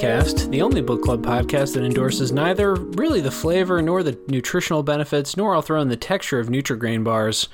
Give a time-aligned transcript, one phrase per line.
[0.00, 4.82] Podcast, the only book club podcast that endorses neither really the flavor nor the nutritional
[4.82, 7.50] benefits, nor I'll throw in the texture of Nutrigrain bars.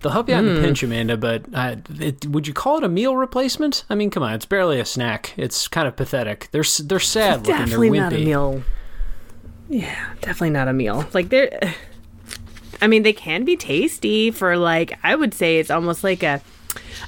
[0.00, 2.84] They'll help you out in a pinch, Amanda, but uh, it, would you call it
[2.84, 3.84] a meal replacement?
[3.90, 5.34] I mean, come on, it's barely a snack.
[5.36, 6.48] It's kind of pathetic.
[6.52, 7.54] They're they're sad looking.
[7.54, 7.98] They're definitely wimpy.
[7.98, 8.62] not a meal.
[9.68, 11.06] Yeah, definitely not a meal.
[11.12, 11.74] Like they're
[12.80, 16.40] I mean, they can be tasty for like I would say it's almost like a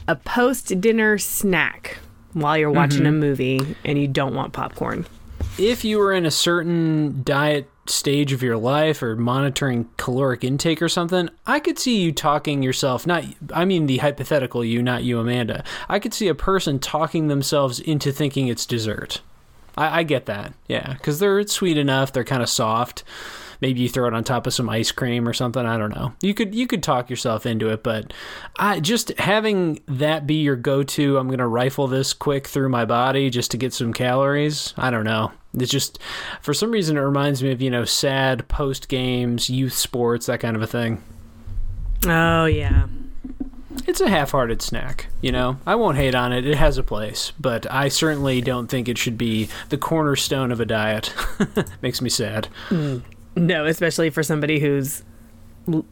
[0.06, 1.96] a post dinner snack
[2.32, 3.06] while you're watching Mm-hmm.
[3.06, 5.06] a movie and you don't want popcorn.
[5.58, 10.80] if you were in a certain diet stage of your life or monitoring caloric intake
[10.80, 15.02] or something, I could see you talking yourself, not, I mean the hypothetical you, not
[15.02, 15.64] you, Amanda.
[15.88, 19.20] I could see a person talking themselves into thinking it's dessert.
[19.76, 20.52] I, I get that.
[20.68, 20.92] Yeah.
[20.94, 23.02] Because they're sweet enough, they're kind of soft.
[23.62, 25.64] Maybe you throw it on top of some ice cream or something.
[25.64, 26.12] I don't know.
[26.20, 28.12] You could you could talk yourself into it, but
[28.58, 31.16] I just having that be your go-to.
[31.16, 34.74] I'm gonna rifle this quick through my body just to get some calories.
[34.76, 35.30] I don't know.
[35.56, 36.00] It's just
[36.40, 40.40] for some reason it reminds me of you know sad post games, youth sports, that
[40.40, 41.00] kind of a thing.
[42.04, 42.88] Oh yeah.
[43.86, 45.58] It's a half-hearted snack, you know.
[45.66, 46.46] I won't hate on it.
[46.46, 50.60] It has a place, but I certainly don't think it should be the cornerstone of
[50.60, 51.14] a diet.
[51.82, 52.48] Makes me sad.
[52.68, 53.02] Mm.
[53.36, 55.06] No, especially for somebody whose l-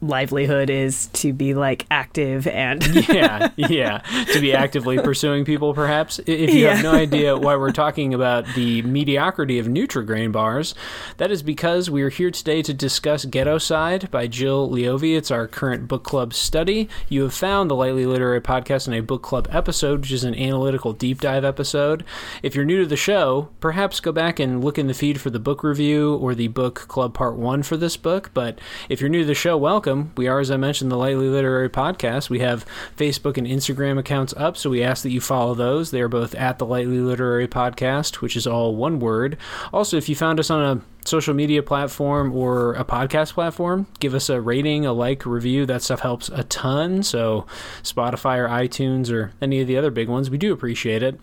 [0.00, 3.98] livelihood is to be like active and yeah, yeah.
[4.32, 6.18] To be actively pursuing people, perhaps.
[6.26, 10.74] If you have no idea why we're talking about the mediocrity of Nutrigrain bars,
[11.18, 15.16] that is because we are here today to discuss Ghettoside by Jill Leovy.
[15.16, 16.88] It's our current book club study.
[17.08, 20.34] You have found the Lightly Literary Podcast in a book club episode, which is an
[20.34, 22.04] analytical deep dive episode.
[22.42, 25.30] If you're new to the show, perhaps go back and look in the feed for
[25.30, 28.30] the book review or the book club part one for this book.
[28.34, 30.10] But if you're new to the show, welcome.
[30.16, 32.30] We are, as I mentioned, the Lightly Literary Podcast.
[32.30, 32.64] We have
[32.96, 35.90] Facebook and Instagram accounts up, so we ask that you follow those.
[35.90, 39.36] They are both at the Lightly Literary Podcast, which is all one word.
[39.72, 44.14] Also, if you found us on a social media platform or a podcast platform, give
[44.14, 45.66] us a rating, a like, review.
[45.66, 47.02] That stuff helps a ton.
[47.02, 47.46] So,
[47.82, 51.20] Spotify or iTunes or any of the other big ones, we do appreciate it.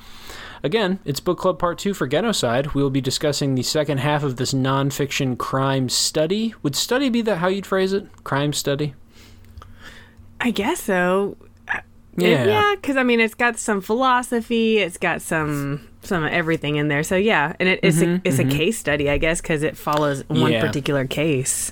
[0.63, 2.73] Again, it's Book Club Part 2 for Ghettoside.
[2.73, 6.53] We will be discussing the second half of this nonfiction crime study.
[6.63, 8.07] Would study be that how you'd phrase it?
[8.23, 8.93] Crime study?
[10.41, 11.37] I guess so.
[11.67, 11.79] Uh,
[12.15, 12.45] Yeah.
[12.45, 16.87] yeah, because I mean, it's got some philosophy, it's got some some of everything in
[16.87, 17.03] there.
[17.03, 20.23] So yeah, and it, it's a it's a case study, I guess, because it follows
[20.27, 20.65] one Mm-hmm, Yeah.
[20.65, 21.71] particular case.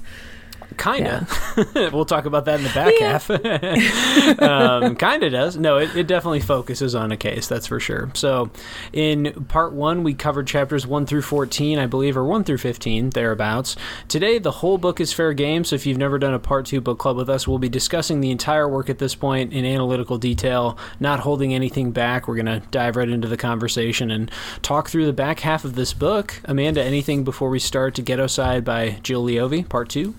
[0.78, 1.28] Kinda.
[1.94, 3.30] we'll talk about that in the back half.
[4.42, 5.58] um, kinda does.
[5.58, 8.12] No, it, it definitely focuses on a case, that's for sure.
[8.14, 8.52] So,
[8.94, 13.12] in part one, we covered chapters 1 through 14, I believe, or 1 through 15,
[13.12, 13.76] thereabouts.
[14.08, 16.82] Today, the whole book is fair game, so if you've never done a part two
[16.82, 20.18] book club with us, we'll be discussing the entire work at this point in analytical
[20.18, 22.28] detail, not holding anything back.
[22.28, 24.32] We're going to dive right into the conversation and
[24.62, 26.42] talk through the back half of this book.
[26.46, 30.16] Amanda, anything before we start to Ghettoside by Jill Leovy, part two?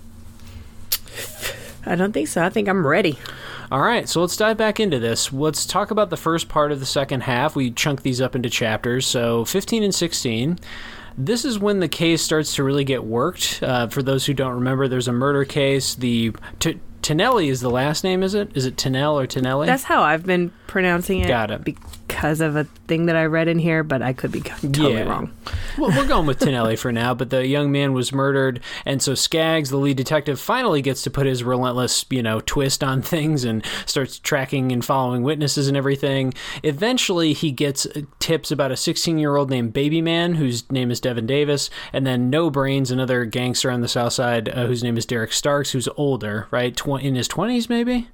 [1.86, 2.44] I don't think so.
[2.44, 3.18] I think I'm ready.
[3.70, 5.32] All right, so let's dive back into this.
[5.32, 7.56] Let's talk about the first part of the second half.
[7.56, 9.06] We chunk these up into chapters.
[9.06, 10.58] So 15 and 16.
[11.18, 13.60] This is when the case starts to really get worked.
[13.62, 15.94] Uh, for those who don't remember, there's a murder case.
[15.94, 18.50] The T- Tinelli is the last name, is it?
[18.54, 19.66] Is it Tinell or Tinelli?
[19.66, 21.28] That's how I've been pronouncing it.
[21.28, 21.76] Got it.
[22.16, 25.02] Because of a thing that I read in here, but I could be totally Yeah.
[25.02, 25.32] wrong.
[25.76, 29.14] well, we're going with Tinelli for now, but the young man was murdered, and so
[29.14, 33.44] Skaggs, the lead detective, finally gets to put his relentless, you know, twist on things
[33.44, 36.32] and starts tracking and following witnesses and everything.
[36.62, 37.86] Eventually, he gets
[38.18, 42.48] tips about a 16-year-old named Baby Man, whose name is Devin Davis, and then No
[42.48, 46.46] Brains, another gangster on the South Side, uh, whose name is Derek Starks, who's older,
[46.50, 48.08] right, Tw- in his 20s maybe.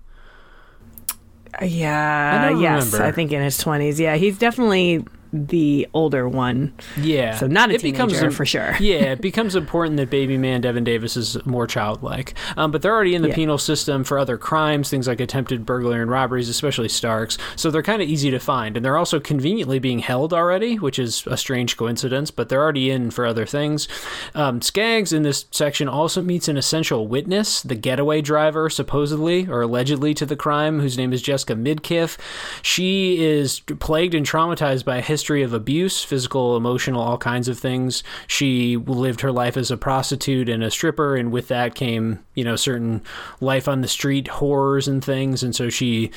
[1.60, 3.04] Yeah, I yes, remember.
[3.06, 3.98] I think in his 20s.
[3.98, 6.72] Yeah, he's definitely the older one.
[7.00, 7.36] Yeah.
[7.36, 8.76] So not a It teenager becomes for sure.
[8.80, 12.34] yeah, it becomes important that baby man Devin Davis is more childlike.
[12.56, 13.34] Um, but they're already in the Yeah.
[13.34, 17.38] penal system for other crimes, things like attempted burglary and robberies, especially Starks.
[17.56, 18.76] So they're kind of easy to find.
[18.76, 22.90] And they're also conveniently being held already, which is a strange coincidence, but they're already
[22.90, 23.88] in for other things.
[24.34, 29.62] Um, Skaggs in this section also meets an essential witness, the getaway driver, supposedly or
[29.62, 32.18] allegedly to the crime, whose name is Jessica Midkiff.
[32.62, 37.58] She is plagued and traumatized by a history of abuse, physical, emotional, all kinds of
[37.58, 38.02] things.
[38.26, 42.44] She lived her life as a prostitute and a stripper, and with that came, you
[42.44, 43.02] know, certain
[43.40, 45.42] life on the street horrors and things.
[45.42, 46.10] And so she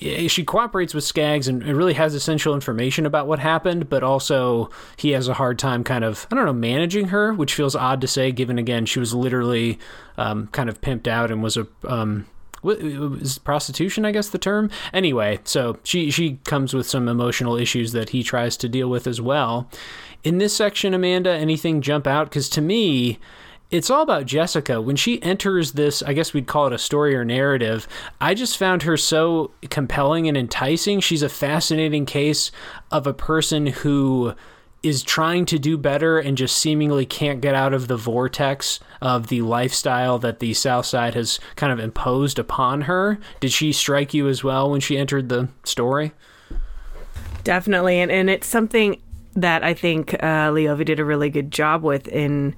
[0.00, 5.10] she cooperates with Skaggs and really has essential information about what happened, but also he
[5.10, 8.06] has a hard time kind of, I don't know, managing her, which feels odd to
[8.06, 9.78] say, given again, she was literally
[10.16, 11.66] um, kind of pimped out and was a.
[11.84, 12.26] Um,
[12.62, 17.56] what is prostitution i guess the term anyway so she she comes with some emotional
[17.56, 19.68] issues that he tries to deal with as well
[20.24, 22.28] in this section, Amanda, anything jump out?
[22.28, 23.18] Because to me,
[23.70, 24.80] it's all about Jessica.
[24.80, 27.86] When she enters this, I guess we'd call it a story or narrative,
[28.20, 31.00] I just found her so compelling and enticing.
[31.00, 32.50] She's a fascinating case
[32.90, 34.34] of a person who
[34.82, 39.26] is trying to do better and just seemingly can't get out of the vortex of
[39.26, 43.18] the lifestyle that the South Side has kind of imposed upon her.
[43.40, 46.12] Did she strike you as well when she entered the story?
[47.44, 49.00] Definitely, and and it's something
[49.34, 52.54] that I think uh, Leovy did a really good job with in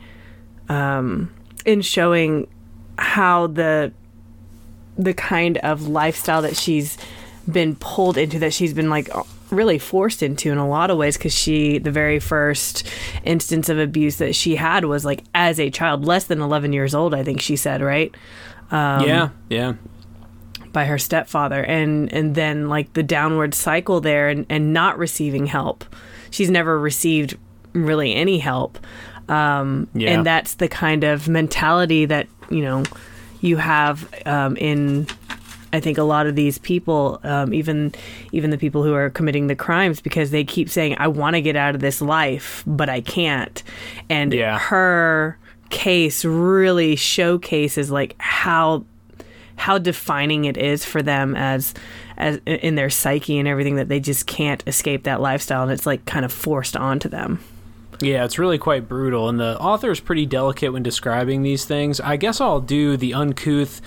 [0.69, 1.33] um,
[1.65, 2.49] in showing
[2.99, 3.93] how the
[4.99, 6.99] the kind of lifestyle that she's
[7.51, 9.09] been pulled into that she's been like
[9.51, 12.87] really forced into in a lot of ways because she the very first
[13.25, 16.95] instance of abuse that she had was like as a child less than 11 years
[16.95, 18.15] old i think she said right?
[18.71, 19.75] Um, yeah yeah.
[20.73, 21.63] by her stepfather.
[21.63, 25.85] And and then like the downward cycle there and, and not receiving help.
[26.31, 27.37] She's never received
[27.73, 28.79] really any help.
[29.29, 30.11] Um, yeah.
[30.11, 32.85] and that's the kind of mentality that you know
[33.41, 35.07] you have um, in
[35.73, 37.95] I think a lot of these people, um, even
[38.33, 41.41] even the people who are committing the crimes, because they keep saying, "I want to
[41.41, 43.63] get out of this life, but I can't,"
[44.09, 44.59] and yeah.
[44.59, 45.39] her
[45.71, 48.85] case really showcases like how
[49.57, 51.75] how defining it is for them as
[52.17, 55.87] as in their psyche and everything that they just can't escape that lifestyle and it's
[55.87, 57.43] like kind of forced onto them.
[58.01, 62.01] Yeah, it's really quite brutal and the author is pretty delicate when describing these things.
[62.01, 63.81] I guess I'll do the uncouth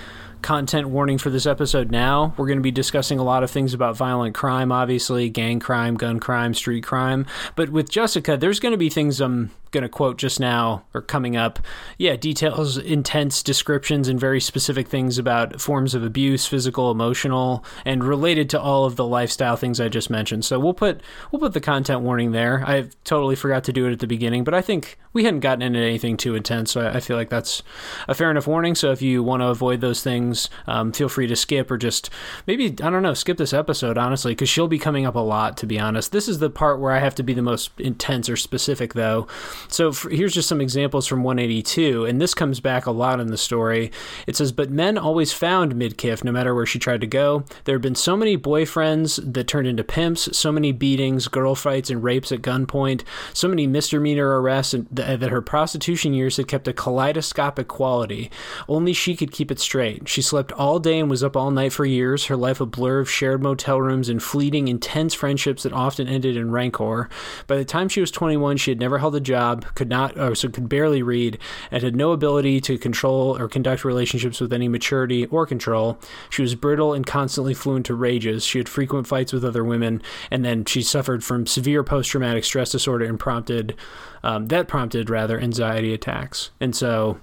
[0.44, 2.34] content warning for this episode now.
[2.38, 5.96] We're going to be discussing a lot of things about violent crime, obviously, gang crime,
[5.96, 7.26] gun crime, street crime.
[7.56, 11.02] But with Jessica, there's going to be things I'm going to quote just now or
[11.02, 11.60] coming up.
[11.98, 18.04] Yeah, details, intense descriptions, and very specific things about forms of abuse, physical, emotional, and
[18.04, 20.46] related to all of the lifestyle things I just mentioned.
[20.46, 22.64] So we'll put we'll put the content warning there.
[22.66, 25.62] I totally forgot to do it at the beginning, but I think we hadn't gotten
[25.62, 27.62] into anything too intense, so I, feel like that's
[28.08, 28.74] a fair enough warning.
[28.74, 32.10] So if you want to avoid those things, um, feel free to skip or just
[32.48, 35.58] maybe I don't know, skip this episode honestly, because she'll be coming up a lot.
[35.58, 38.30] To be honest, this is the part where I have to be the most intense
[38.30, 39.28] or specific though.
[39.70, 43.28] So for, here's just some examples from 182, and this comes back a lot in
[43.28, 43.92] the story.
[44.28, 47.44] It says, But men always found Midkiff no matter where she tried to go.
[47.66, 51.90] There have been so many boyfriends that turned into pimps, so many beatings, girl fights,
[51.90, 56.48] and rapes at gunpoint, so many misdemeanor arrests, and th- that her prostitution years had
[56.48, 58.32] kept a kaleidoscopic quality.
[58.68, 60.08] Only she could keep it straight.
[60.08, 63.00] She slept all day and was up all night for years, her life a blur
[63.00, 67.10] of shared motel rooms and fleeting, intense friendships that often ended in rancor.
[67.48, 70.18] By the time she was 21, she had never held a job job, could not,
[70.18, 71.38] or so could barely read,
[71.72, 76.00] and had no ability to control or conduct relationships with any maturity or control.
[76.30, 78.46] She was brittle and constantly flew into rages.
[78.46, 80.02] She had frequent fights with other women,
[80.32, 83.76] and then she suffered from severe post-traumatic stress disorder and prompted
[84.24, 86.52] um, that prompted rather anxiety attacks.
[86.62, 87.20] And so,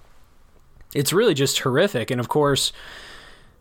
[0.94, 2.10] it's really just horrific.
[2.10, 2.72] And of course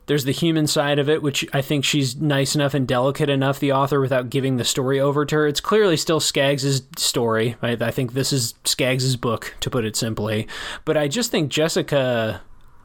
[0.09, 3.59] there's the human side of it, which I think she's nice enough and delicate enough,
[3.59, 5.47] the author, without giving the story over to her.
[5.47, 7.57] It's clearly still Skaggs's story.
[7.61, 10.47] I, I think this is Skaggs's book, to put it simply.
[10.83, 12.41] But I just think Jessica,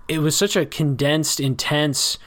[0.06, 2.18] it was such a condensed, intense,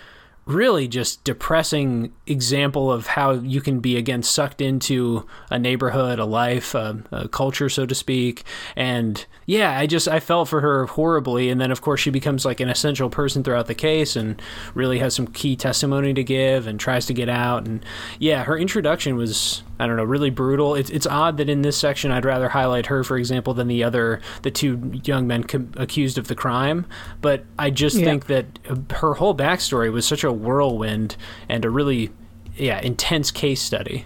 [0.48, 6.26] really just depressing example of how you can be again sucked into a neighborhood, a
[6.26, 8.44] life, a, a, culture, so to speak.
[8.76, 11.50] And yeah, I just I felt for her horribly.
[11.50, 14.42] And then of course she becomes like an essential person throughout the case and
[14.74, 17.68] really has some key testimony to give and tries to get out.
[17.68, 17.86] And
[18.18, 20.76] yeah, her introduction was I don't know, really brutal.
[20.76, 23.84] It's it's odd that in this section I'd rather highlight her, for example, than the
[23.84, 26.88] other the two young men com- accused of the crime.
[27.22, 28.06] But I just yeah.
[28.06, 28.60] think that
[28.94, 31.16] her whole backstory was such a whirlwind
[31.50, 32.12] and a really
[32.56, 34.06] yeah intense case study.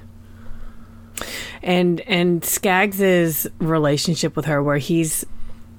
[1.61, 5.25] And and Skaggs's relationship with her, where he's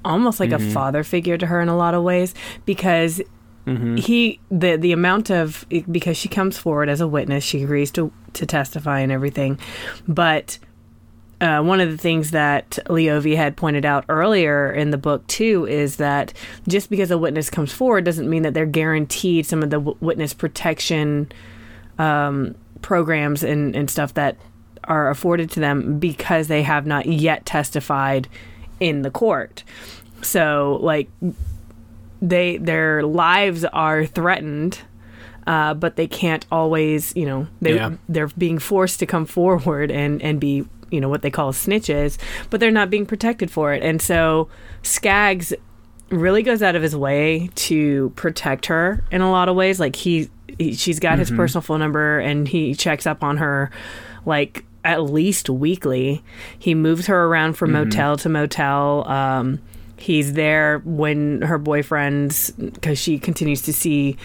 [0.05, 0.69] almost like mm-hmm.
[0.69, 3.21] a father figure to her in a lot of ways, because
[3.67, 3.97] Mm-hmm.
[3.97, 8.13] He the the amount of because she comes forward as a witness, she agrees to
[8.33, 9.59] to testify and everything,
[10.09, 10.59] but.
[11.43, 15.67] Uh, one of the things that Leovy had pointed out earlier in the book too
[15.67, 16.33] is that
[16.69, 19.97] just because a witness comes forward doesn't mean that they're guaranteed some of the w-
[20.01, 21.33] witness protection
[21.99, 24.37] um, programs and, and stuff that
[24.85, 28.29] are afforded to them because they have not yet testified
[28.79, 29.65] in the court.
[30.23, 31.11] So, like,
[32.21, 34.79] they their lives are threatened
[35.47, 37.95] uh, but they can't always you know they yeah.
[38.09, 42.19] they're being forced to come forward and and be you know what they call snitches
[42.51, 44.49] but they're not being protected for it and so
[44.83, 45.53] skaggs
[46.11, 49.97] really goes out of his way to protect her in a lot of ways like
[49.97, 51.21] he, he she's got mm-hmm.
[51.21, 53.71] his personal phone number and he checks up on her
[54.25, 56.23] like at least weekly.
[56.59, 59.09] He moves her around from motel to motel.
[59.09, 59.61] Um,
[59.97, 64.17] he's there when her boyfriend's because she continues to see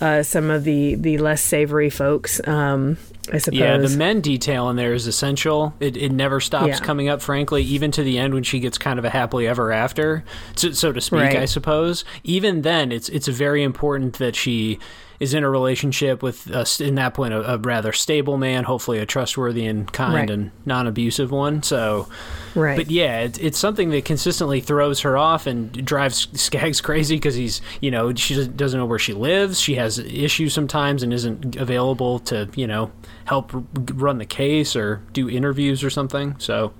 [0.00, 2.40] uh, some of the the less savory folks.
[2.46, 2.96] Um,
[3.32, 3.58] I suppose.
[3.58, 5.72] Yeah, the men detail in there is essential.
[5.80, 6.78] It, it never stops Yeah.
[6.80, 9.72] coming up, frankly, even to the end when she gets kind of a happily ever
[9.72, 10.24] after,
[10.56, 11.36] so, so to speak, Right.
[11.38, 12.04] I suppose.
[12.22, 14.78] Even then, it's it's very important that she
[15.24, 18.98] is in a relationship with, uh, in that point, a, a rather stable man, hopefully
[19.00, 20.30] a trustworthy and kind Right.
[20.30, 21.62] and non abusive one.
[21.62, 22.08] So,
[22.54, 22.76] right.
[22.76, 27.34] but yeah, it, it's something that consistently throws her off and drives Skaggs crazy because
[27.34, 29.60] he's, you know, she doesn't know where she lives.
[29.60, 32.92] She has issues sometimes and isn't available to, you know,
[33.24, 33.50] help
[33.94, 36.36] run the case or do interviews or something.
[36.38, 36.72] So,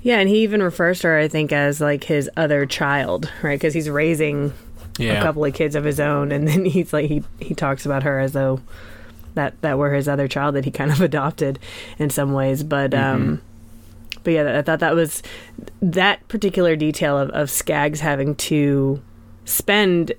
[0.00, 3.56] Yeah, and he even refers to her, I think, as like his other child, right?
[3.58, 4.52] Because he's raising
[4.98, 5.14] yeah.
[5.14, 8.02] a couple of kids of his own, and then he's like he he talks about
[8.02, 8.60] her as though
[9.34, 11.58] that that were his other child that he kind of adopted
[11.98, 12.62] in some ways.
[12.62, 13.40] But um,
[14.24, 15.22] but yeah, I thought that was
[15.80, 19.00] that particular detail of of Skaggs having to
[19.44, 20.12] spend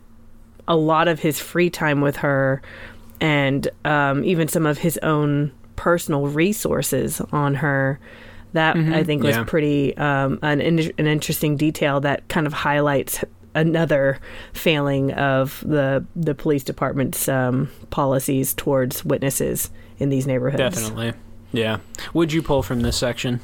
[0.68, 2.62] a lot of his free time with her,
[3.20, 8.00] and um, even some of his own personal resources on her.
[8.54, 9.44] That I think was yeah.
[9.44, 13.24] pretty um, an an interesting detail that kind of highlights
[13.58, 14.20] another
[14.54, 20.76] failing of the the police department's um, policies towards witnesses in these neighborhoods.
[20.76, 21.14] Definitely.
[21.52, 21.80] Yeah.
[22.14, 23.42] Would you pull from this section?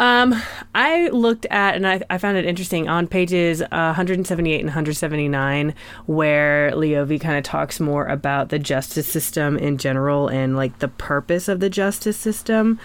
[0.00, 0.40] Um,
[0.76, 5.74] I looked at and I, I found it interesting on pages uh, 178 and 179
[6.06, 10.86] where Leovy kind of talks more about the justice system in general and like the
[10.86, 12.78] purpose of the justice system,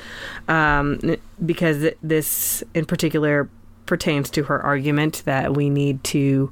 [0.48, 1.00] um,
[1.46, 3.48] because this in particular
[3.86, 6.52] pertains to her argument that we need to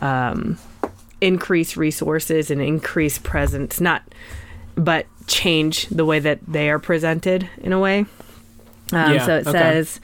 [0.00, 0.58] um,
[1.20, 4.02] increase resources and increase presence, not
[4.76, 8.00] but change the way that they are presented in a way.
[8.92, 9.52] Um, Yeah, so it okay.
[9.52, 10.00] says,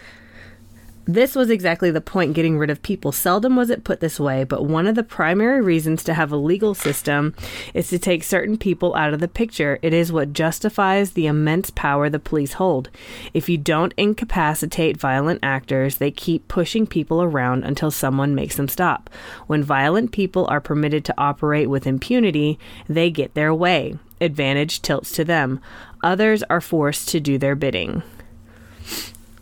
[1.07, 3.13] this was exactly the point getting rid of people.
[3.13, 6.37] Seldom was it put this way, but one of the primary reasons to have a
[6.37, 7.33] legal system
[7.75, 9.79] is to take certain people out of the picture.
[9.83, 12.91] It is what justifies the immense power the police hold.
[13.33, 18.69] If you don't incapacitate violent actors, they keep pushing people around until someone makes them
[18.69, 19.09] stop.
[19.47, 22.59] When violent people are permitted to operate with impunity,
[22.89, 23.97] they get their way.
[24.21, 25.61] Advantage tilts to them.
[26.03, 28.03] Others are forced to do their bidding.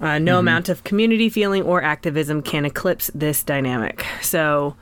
[0.01, 4.05] Uh, no amount of community feeling or activism can eclipse this dynamic.
[4.23, 4.75] So,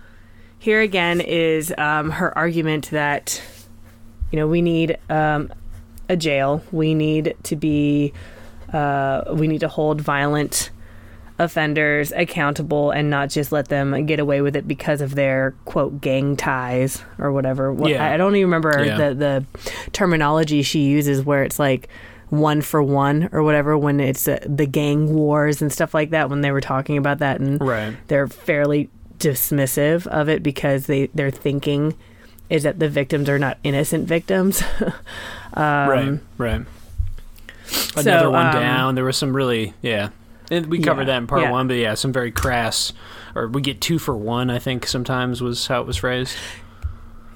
[0.58, 3.42] here again is um, her argument that,
[4.30, 5.52] you know, we need um,
[6.08, 6.62] a jail.
[6.72, 8.12] We need to be,
[8.72, 10.70] uh, we need to hold violent
[11.38, 16.00] offenders accountable and not just let them get away with it because of their quote
[16.00, 17.74] gang ties or whatever.
[17.86, 18.04] Yeah.
[18.04, 18.96] I I don't even remember Yeah.
[18.96, 19.46] the the
[19.92, 21.88] terminology she uses where it's like
[22.32, 26.30] one for one or whatever when it's uh, the gang wars and stuff like that
[26.30, 27.94] when they were talking about that and Right.
[28.08, 31.94] they're fairly dismissive of it because they their thinking
[32.48, 34.62] is that the victims are not innocent victims.
[35.56, 36.18] right.
[36.38, 36.62] Right.
[37.96, 38.94] Another one um, down.
[38.94, 40.08] There was some really, yeah.
[40.50, 41.50] And we covered Yeah, that in part yeah.
[41.50, 42.92] one, but yeah, some very crass,
[43.34, 46.34] or we get two for one, I think sometimes was how it was phrased.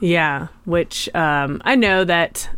[0.00, 2.48] Yeah, which um, I know that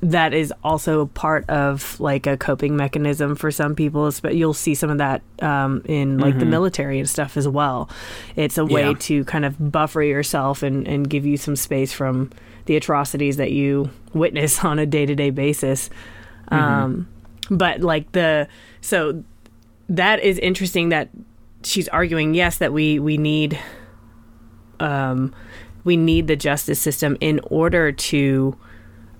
[0.00, 4.10] that is also part of like a coping mechanism for some people.
[4.22, 7.90] But you'll see some of that um, in like the military and stuff as well.
[8.36, 8.94] It's a way Yeah.
[8.98, 12.30] to kind of buffer yourself and, and give you some space from
[12.66, 15.90] the atrocities that you witness on a day to day basis.
[16.48, 17.08] Um,
[17.50, 18.46] but like the
[18.80, 19.24] so
[19.88, 21.08] that is interesting that
[21.64, 23.58] she's arguing yes that we we need
[24.80, 25.34] um,
[25.84, 28.56] we need the justice system in order to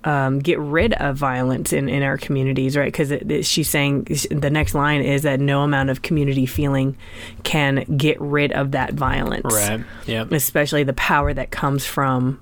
[0.04, 2.92] um, get rid of violence in, in our communities, right?
[2.92, 6.96] Because she's saying the next line is that no amount of community feeling
[7.42, 9.84] can get rid of that violence, Right.
[10.06, 10.24] Yeah.
[10.30, 12.40] especially the power that comes from.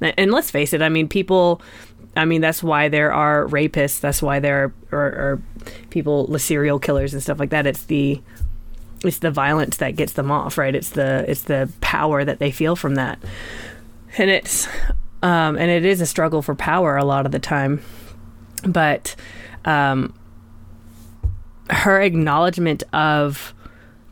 [0.00, 1.60] And let's face it, I mean, people.
[2.16, 4.00] I mean, that's why there are rapists.
[4.00, 5.42] That's why there are, are, are
[5.90, 7.66] people, serial killers and stuff like that.
[7.66, 8.20] It's the
[9.04, 10.74] it's the violence that gets them off, right?
[10.74, 13.18] It's the it's the power that they feel from that,
[14.18, 14.66] and it's
[15.22, 17.82] um, and it is a struggle for power a lot of the time,
[18.64, 19.14] but
[19.64, 20.14] um,
[21.70, 23.54] her acknowledgement of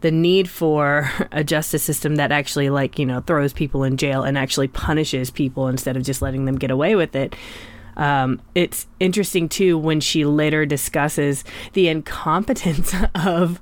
[0.01, 4.23] the need for a justice system that actually like you know throws people in jail
[4.23, 7.35] and actually punishes people instead of just letting them get away with it
[7.97, 13.61] um, it's interesting too when she later discusses the incompetence of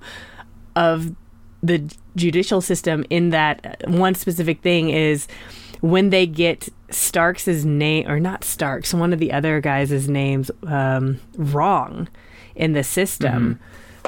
[0.74, 1.14] of
[1.62, 5.26] the judicial system in that one specific thing is
[5.80, 11.20] when they get Starks' name, or not Starks, one of the other guys' names um,
[11.36, 12.08] wrong
[12.54, 13.58] in the system.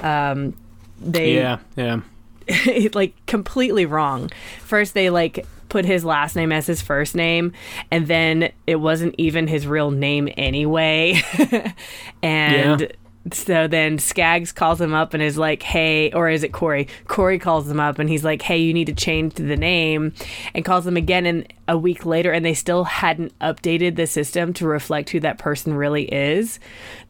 [0.03, 0.55] Um,
[1.01, 2.01] they Yeah, yeah.
[2.95, 4.31] like completely wrong.
[4.61, 7.53] First, they like put his last name as his first name,
[7.91, 11.21] and then it wasn't even his real name anyway.
[12.23, 12.89] and Yeah.
[13.35, 16.89] So then Skaggs calls him up and is like, "Hey," or is it Corey?
[17.07, 20.13] Corey calls him up and he's like, "Hey, you need to change the name,"
[20.55, 21.27] and calls him again.
[21.27, 25.39] And a week later, and they still hadn't updated the system to reflect who that
[25.39, 26.59] person really is.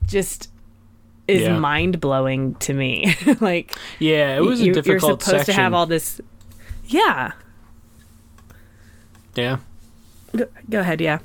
[0.06, 0.50] Just
[1.26, 1.58] is Yeah.
[1.58, 3.14] mind blowing to me.
[3.40, 5.54] like Yeah, it was a you, difficult You're supposed section.
[5.54, 6.20] to have all this.
[6.86, 7.32] Yeah.
[9.34, 9.58] yeah.
[10.36, 11.00] Go, go ahead.
[11.00, 11.18] Yeah.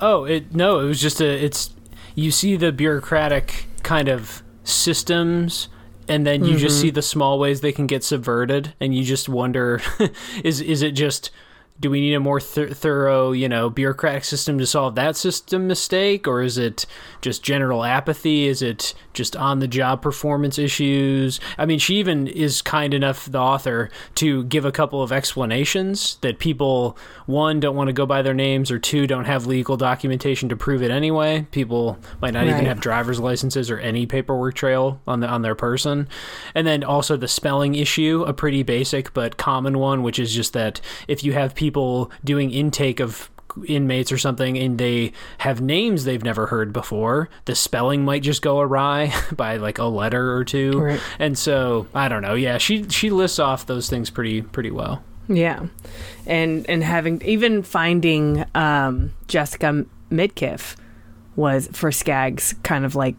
[0.00, 1.70] Oh, it no, it was just a it's
[2.14, 5.68] you see the bureaucratic kind of systems
[6.08, 6.82] and then you just mm-hmm.
[6.82, 9.80] see the small ways they can get subverted and you just wonder
[10.44, 11.30] is is it just
[11.78, 15.66] do we need a more th- thorough, you know, bureaucratic system to solve that system
[15.66, 16.86] mistake or is it
[17.20, 18.46] just general apathy?
[18.46, 21.38] Is it just on the job performance issues?
[21.58, 26.16] I mean, she even is kind enough the author to give a couple of explanations
[26.22, 29.76] that people one don't want to go by their names or two don't have legal
[29.76, 31.46] documentation to prove it anyway.
[31.50, 35.54] People might not even have driver's licenses or any paperwork trail on the on their
[35.54, 36.08] person.
[36.54, 40.54] And then also the spelling issue, a pretty basic but common one, which is just
[40.54, 41.65] that if you have people
[42.24, 43.30] doing intake of
[43.66, 48.42] inmates or something and they have names they've never heard before the spelling might just
[48.42, 51.00] go awry by like a letter or two Right.
[51.18, 55.02] and so i don't know yeah she she lists off those things pretty pretty well
[55.28, 55.66] Yeah.
[56.26, 60.76] And and having even finding um, Jessica Midkiff
[61.34, 63.16] was for Skaggs kind of like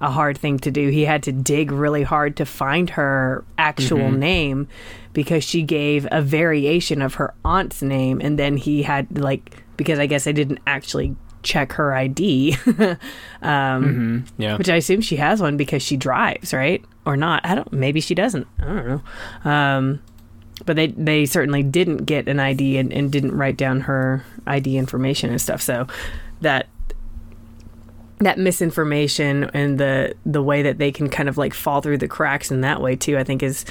[0.00, 0.88] a hard thing to do.
[0.88, 4.68] He had to dig really hard to find her actual name
[5.12, 9.98] because she gave a variation of her aunt's name and then he had like because
[9.98, 12.56] I guess I didn't actually check her ID.
[13.42, 16.84] um yeah which I assume she has one because she drives, right?
[17.06, 17.44] Or not?
[17.44, 17.72] I don't.
[17.72, 18.46] Maybe she doesn't.
[18.58, 19.50] I don't know.
[19.50, 20.02] Um,
[20.64, 24.78] but they they certainly didn't get an ID and, and didn't write down her ID
[24.78, 25.60] information and stuff.
[25.60, 25.86] So
[26.40, 26.68] that
[28.24, 32.08] that misinformation and the the way that they can kind of like fall through the
[32.08, 33.64] cracks in that way too, I think is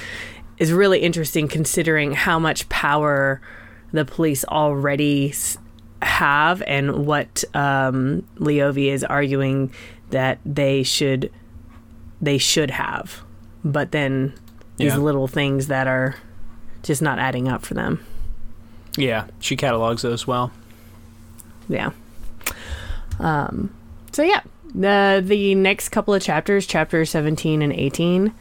[0.58, 3.42] is really interesting considering how much power
[3.92, 5.34] the police already
[6.02, 9.72] have and what um, Leovy is arguing
[10.10, 11.32] that they should
[12.22, 13.22] they should have,
[13.64, 14.34] but then
[14.78, 14.98] these Yeah.
[14.98, 16.16] little things that are
[16.84, 18.00] just not adding up for them.
[18.98, 20.52] yeah she catalogs those well
[21.70, 21.92] Yeah.
[23.20, 23.72] Um,
[24.14, 24.42] so yeah,
[24.74, 28.34] the the next couple of chapters, chapter seventeen and eighteen,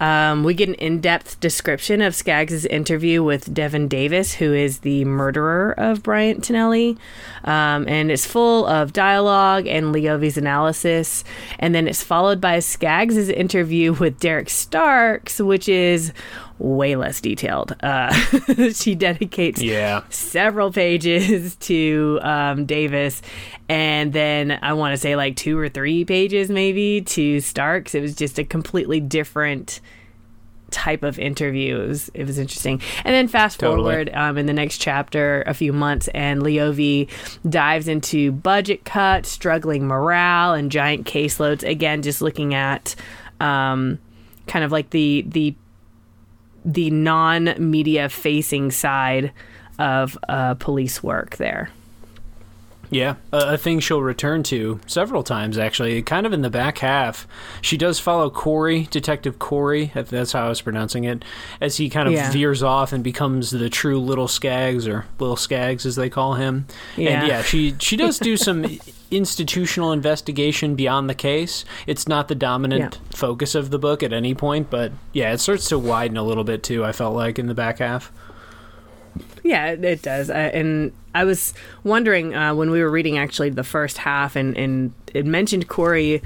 [0.00, 5.04] um, we get an in-depth description of Skaggs' interview with Devin Davis, who is the
[5.04, 6.96] murderer of Bryant Tinelli,
[7.44, 11.24] um, and it's full of dialogue and Leovy's analysis,
[11.58, 16.12] and then it's followed by Skaggs' interview with Derek Starks, which is
[16.58, 17.74] way less detailed.
[17.82, 18.12] Uh,
[18.72, 23.22] she dedicates yeah several pages to um, Davis,
[23.68, 27.94] and then I want to say like two or three pages maybe to Starks.
[27.94, 29.80] It was just a completely different
[30.70, 31.80] type of interview.
[31.80, 32.80] It was it was interesting.
[33.04, 33.82] And then fast Totally.
[33.82, 37.08] forward um, in the next chapter, a few months, and Leovy
[37.48, 41.68] dives into budget cuts, struggling morale, and giant caseloads.
[41.68, 42.94] Again, just looking at
[43.40, 43.98] um,
[44.46, 45.54] kind of like the the
[46.68, 49.32] the non-media facing side
[49.78, 51.70] of uh, police work there.
[52.90, 56.00] Yeah, a, a thing she'll return to several times actually.
[56.02, 57.26] Kind of in the back half,
[57.60, 61.22] she does follow Corey, Detective Corey, if that's how I was pronouncing it,
[61.60, 62.30] as he kind of Yeah.
[62.32, 66.66] veers off and becomes the true Little Skaggs or Little Skaggs as they call him.
[66.96, 67.10] Yeah.
[67.20, 68.64] And yeah, she she does do some
[69.10, 71.64] institutional investigation beyond the case.
[71.86, 75.68] It's not the dominant focus of the book at any point, but yeah, it starts
[75.70, 76.84] to widen a little bit too.
[76.84, 78.12] I felt like in the back half.
[79.42, 80.30] Yeah, it, it does.
[80.30, 84.56] I, and I was wondering uh, when we were reading actually the first half, and,
[84.56, 86.22] and it mentioned Corey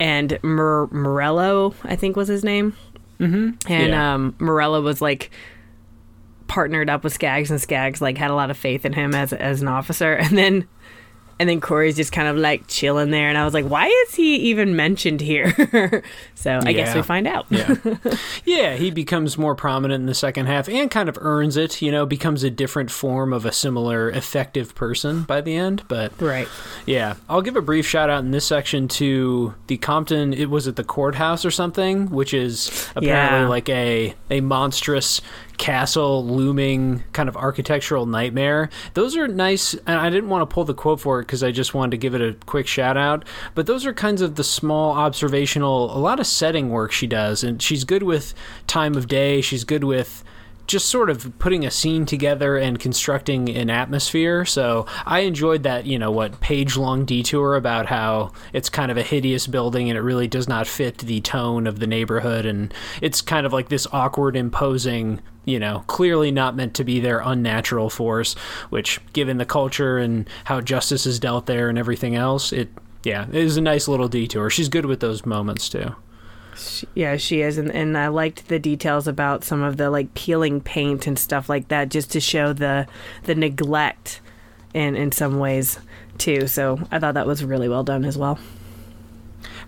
[0.00, 2.74] and Mor- Morello, I think was his name.
[3.18, 3.70] Mm-hmm.
[3.72, 4.14] And Yeah.
[4.14, 5.30] um, Morello was like
[6.46, 9.32] partnered up with Skaggs, and Skaggs like had a lot of faith in him as
[9.32, 10.14] as an officer.
[10.20, 10.68] And then
[11.40, 14.14] and then Corey's just kind of like chilling there, and I was like, why is
[14.14, 16.02] he even mentioned here?
[16.34, 16.96] so I guess Yeah.
[16.96, 17.46] we find out.
[17.50, 17.74] Yeah.
[18.44, 21.90] yeah, he becomes more prominent in the second half and kind of earns it, you
[21.92, 25.82] know, becomes a different form of a similar effective person by the end.
[25.88, 26.48] But right.
[26.86, 30.66] yeah, I'll give a brief shout out in this section to the Compton, it was
[30.68, 33.06] at the courthouse or something, which is apparently
[33.40, 33.48] Yeah.
[33.48, 35.20] like a, a monstrous
[35.58, 38.70] castle looming kind of architectural nightmare.
[38.94, 41.50] Those are nice, and I didn't want to pull the quote for it because I
[41.50, 43.24] just wanted to give it a quick shout out.
[43.54, 47.44] But those are kinds of the small observational, a lot of setting work she does,
[47.44, 48.34] and she's good with
[48.66, 49.40] time of day.
[49.40, 50.24] She's good with
[50.68, 54.44] just sort of putting a scene together and constructing an atmosphere.
[54.44, 58.98] So I enjoyed that, you know, what page long detour about how it's kind of
[58.98, 62.44] a hideous building and it really does not fit the tone of the neighborhood.
[62.44, 67.00] And it's kind of like this awkward, imposing, you know, clearly not meant to be
[67.00, 68.34] their unnatural force,
[68.68, 72.68] which, given the culture and how justice is dealt there and everything else, it,
[73.02, 74.50] yeah, it is a nice little detour.
[74.50, 75.94] She's good with those moments too.
[76.94, 80.60] Yeah, she is, and and I liked the details about some of the like peeling
[80.60, 82.86] paint and stuff like that, just to show the
[83.22, 84.20] the neglect
[84.74, 85.78] in in some ways
[86.18, 86.46] too.
[86.46, 88.38] So I thought that was really well done as well.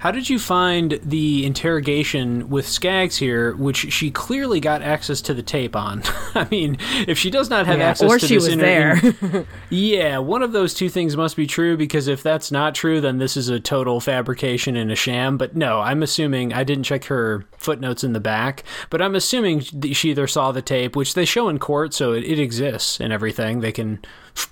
[0.00, 5.34] How did you find the interrogation with Skaggs here, which she clearly got access to
[5.34, 6.02] the tape on?
[6.34, 8.98] I mean, if she does not have Yeah, access or to she this was inter-
[8.98, 9.46] there.
[9.68, 13.18] yeah, one of those two things must be true because if that's not true, then
[13.18, 15.36] this is a total fabrication and a sham.
[15.36, 19.60] But no, I'm assuming I didn't check her footnotes in the back, but I'm assuming
[19.60, 23.12] she either saw the tape, which they show in court, so it, it exists and
[23.12, 23.60] everything.
[23.60, 24.00] They can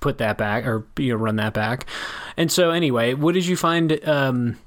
[0.00, 1.86] put that back or you know run that back.
[2.36, 4.06] And so anyway, what did you find?
[4.06, 4.58] Um,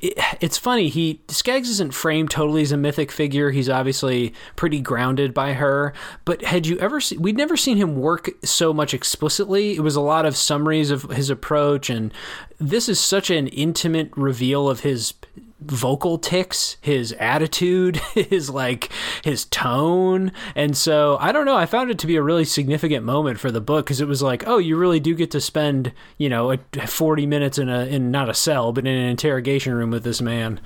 [0.00, 3.50] it, it's funny he skaggs isn't framed totally as a mythic figure.
[3.50, 5.92] He's obviously pretty grounded by her.
[6.24, 9.76] But had you ever seen we'd never seen him work so much explicitly.
[9.76, 11.90] It was a lot of summaries of his approach.
[11.90, 12.12] And
[12.58, 15.14] this is such an intimate reveal of his
[15.60, 18.90] vocal ticks his attitude his like
[19.22, 23.04] his tone and so i don't know i found it to be a really significant
[23.04, 25.92] moment for the book because it was like oh you really do get to spend
[26.18, 29.90] you know 40 minutes in a in not a cell but in an interrogation room
[29.90, 30.60] with this man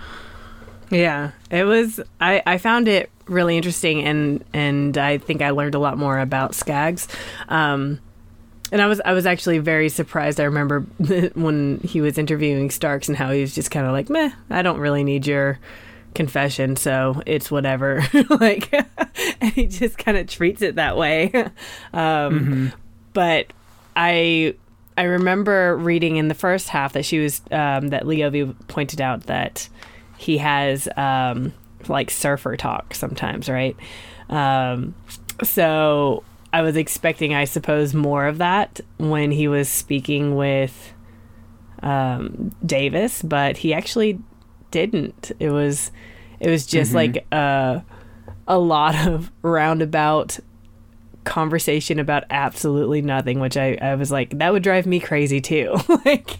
[0.90, 2.00] Yeah, it was.
[2.20, 6.18] I I found it really interesting, and and I think I learned a lot more
[6.18, 7.09] about Skaggs.
[7.48, 8.00] Um,
[8.74, 10.40] and I was I was actually very surprised.
[10.40, 10.80] I remember
[11.34, 14.62] when he was interviewing Starks and how he was just kind of like, "Meh, I
[14.62, 15.60] don't really need your
[16.12, 18.72] confession, so it's whatever." like,
[19.40, 21.32] and he just kind of treats it that way.
[21.92, 22.72] um,
[23.12, 23.52] But
[23.94, 24.56] I
[24.98, 29.24] I remember reading in the first half that she was um, that Leovy pointed out
[29.26, 29.68] that
[30.18, 31.52] he has um,
[31.87, 33.76] like surfer talk sometimes, right?
[34.28, 34.96] Um,
[35.44, 36.24] so
[36.55, 40.95] I was expecting, I suppose, more of that when he was speaking with
[41.83, 44.21] um, Davis, but he actually
[44.71, 45.33] didn't.
[45.40, 45.90] It was
[46.38, 47.85] it was just like a
[48.47, 50.38] a lot of roundabout
[51.25, 55.75] conversation about absolutely nothing, which I, I was like, that would drive me crazy too.
[56.05, 56.38] like,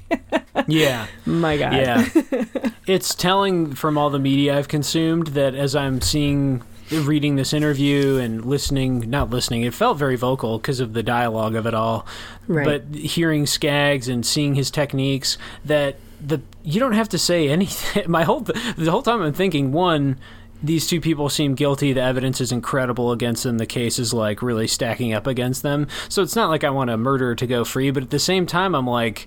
[0.69, 1.73] yeah my God.
[1.73, 2.09] yeah
[2.87, 8.19] it's telling from all the media i've consumed that as i'm seeing reading this interview
[8.19, 12.07] and listening not listening it felt very vocal because of the dialogue of it all
[12.47, 12.65] Right.
[12.91, 18.11] but hearing skaggs and seeing his techniques that the you don't have to say anything
[18.11, 20.19] my whole the whole time i'm thinking one
[20.63, 24.43] these two people seem guilty the evidence is incredible against them the case is like
[24.43, 27.65] really stacking up against them so it's not like i want a murderer to go
[27.65, 29.27] free but at the same time i'm like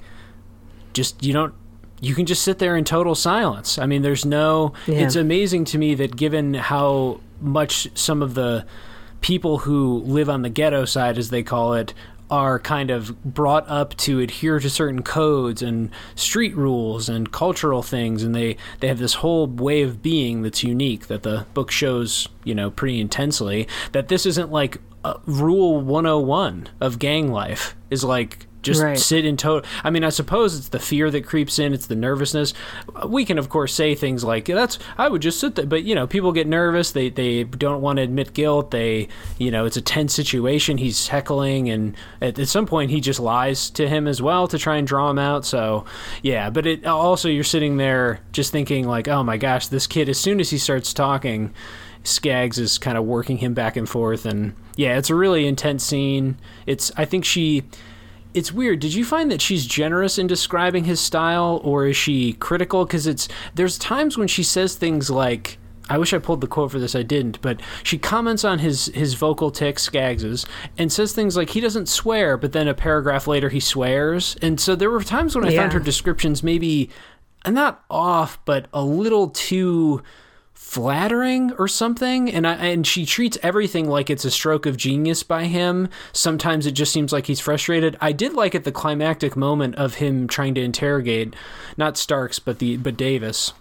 [0.94, 1.54] just you don't
[2.00, 3.80] you can just sit there in total silence.
[3.80, 4.74] I mean, there's no.
[4.86, 5.00] Yeah.
[5.00, 8.66] It's amazing to me that given how much some of the
[9.22, 11.94] people who live on the ghetto side, as they call it,
[12.30, 17.82] are kind of brought up to adhere to certain codes and street rules and cultural
[17.82, 21.72] things, and they they have this whole way of being that's unique that the book
[21.72, 23.68] shows, you know, pretty intensely.
[23.94, 28.98] That this isn't like uh, rule 101 of gang life is like just Right.
[29.00, 29.68] sit in total.
[29.84, 31.74] I mean, I suppose it's the fear that creeps in.
[31.74, 32.54] It's the nervousness.
[33.08, 35.96] We can, of course, say things like "That's I would just sit there," but you
[35.96, 36.92] know, people get nervous.
[36.92, 38.72] They they don't want to admit guilt.
[38.72, 40.78] They you know, it's a tense situation.
[40.78, 44.58] He's heckling, and at, at some point, he just lies to him as well to
[44.58, 45.46] try and draw him out.
[45.46, 45.86] So
[46.22, 50.10] yeah, but it also you're sitting there just thinking like, oh my gosh, this kid.
[50.10, 51.54] As soon as he starts talking.
[52.04, 55.84] Skaggs is kind of working him back and forth and yeah, it's a really intense
[55.84, 56.38] scene.
[56.66, 57.64] It's I think she
[58.34, 58.80] it's weird.
[58.80, 63.08] Did you find that she's generous in describing his style or is she critical cuz
[63.08, 65.58] it's there's times when she says things like
[65.90, 66.96] I wish I pulled the quote for this.
[66.96, 70.46] I didn't, but she comments on his his vocal tics, Skaggs's,
[70.78, 74.36] and says things like he doesn't swear, but then a paragraph later he swears.
[74.42, 75.62] And so there were times when I Yeah.
[75.62, 76.90] found her descriptions maybe
[77.48, 80.02] not off, but a little too
[80.68, 85.24] flattering or something and I, and she treats everything like it's a stroke of genius
[85.24, 85.88] by him.
[86.12, 87.96] Sometimes it just seems like he's frustrated.
[88.02, 91.38] I did like at the climactic moment of him trying to interrogate
[91.78, 93.54] not starks but the but davis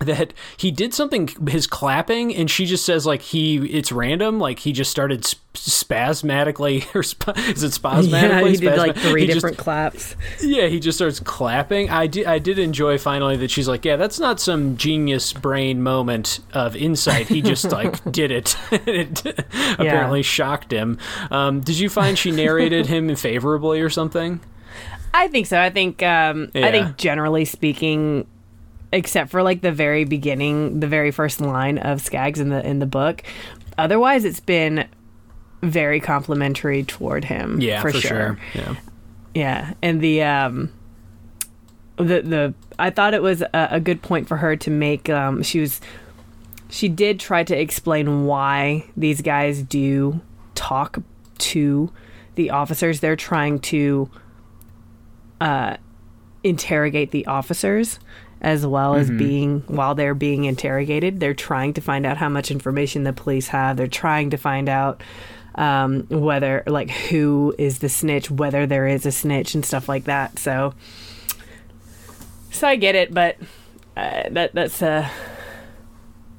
[0.00, 4.58] that he did something his clapping and she just says like he it's random like
[4.60, 9.20] he just started sp- spasmodically or sp- is it spasmodically Yeah, he did like three
[9.22, 10.16] he just- different claps.
[10.42, 11.90] yeah, he just starts clapping.
[11.90, 15.82] I did, I did enjoy finally that she's like, yeah, that's not some genius brain
[15.82, 17.28] moment of insight.
[17.28, 18.56] He just like did it.
[18.72, 19.26] it
[19.74, 20.98] apparently shocked him.
[21.30, 24.40] Um, did you find she narrated him favorably or something?
[25.12, 25.60] I think so.
[25.60, 28.26] I think um I think generally speaking
[28.92, 32.78] except for like the very beginning, the very first line of Skaggs in the in
[32.78, 33.22] the book,
[33.78, 34.88] otherwise it's been
[35.62, 37.60] very complimentary toward him.
[37.60, 38.08] Yeah, for, for, sure.
[38.08, 38.38] sure.
[38.54, 38.76] Yeah.
[39.32, 40.72] Yeah, and the um,
[41.96, 45.08] the the I thought it was a, a good point for her to make.
[45.08, 45.80] Um, she was
[46.68, 50.20] she did try to explain why these guys do
[50.54, 50.98] talk
[51.38, 51.92] to
[52.34, 53.00] the officers.
[53.00, 54.10] They're trying to
[55.40, 55.76] uh,
[56.42, 57.98] interrogate the officers
[58.40, 61.20] as well as being while they're being interrogated.
[61.20, 63.76] They're trying to find out how much information the police have.
[63.76, 65.02] They're trying to find out
[65.56, 70.04] um, whether like who is the snitch, whether there is a snitch, and stuff like
[70.04, 70.38] that.
[70.38, 70.74] So,
[72.50, 73.36] so I get it, but
[73.96, 75.10] uh, that that's a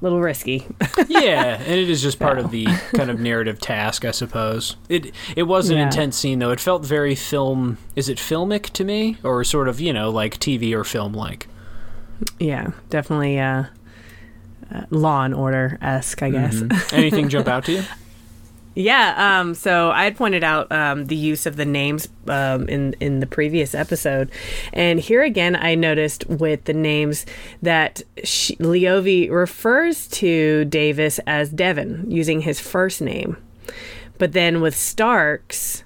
[0.00, 0.66] little risky.
[1.08, 4.76] yeah, and it is just part of the kind of narrative task, I suppose.
[4.88, 5.84] It it was an Yeah.
[5.84, 6.50] intense scene though.
[6.50, 7.78] It felt very film.
[7.94, 11.46] Is it filmic to me, or sort of you know like TV or film like?
[12.38, 13.64] Yeah, definitely uh,
[14.72, 16.56] uh, Law and Order esque, I guess.
[16.56, 16.94] Mm-hmm.
[16.94, 17.84] Anything jump out to you?
[18.74, 22.94] Yeah, um, so I had pointed out um, the use of the names um, in
[23.00, 24.30] in the previous episode,
[24.72, 27.26] and here again I noticed with the names
[27.60, 33.36] that she, Leovy refers to Davis as Devin using his first name,
[34.16, 35.84] but then with Starks,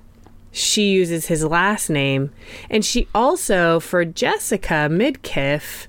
[0.53, 2.31] she uses his last name,
[2.71, 5.89] and she also for Jessica Midkiff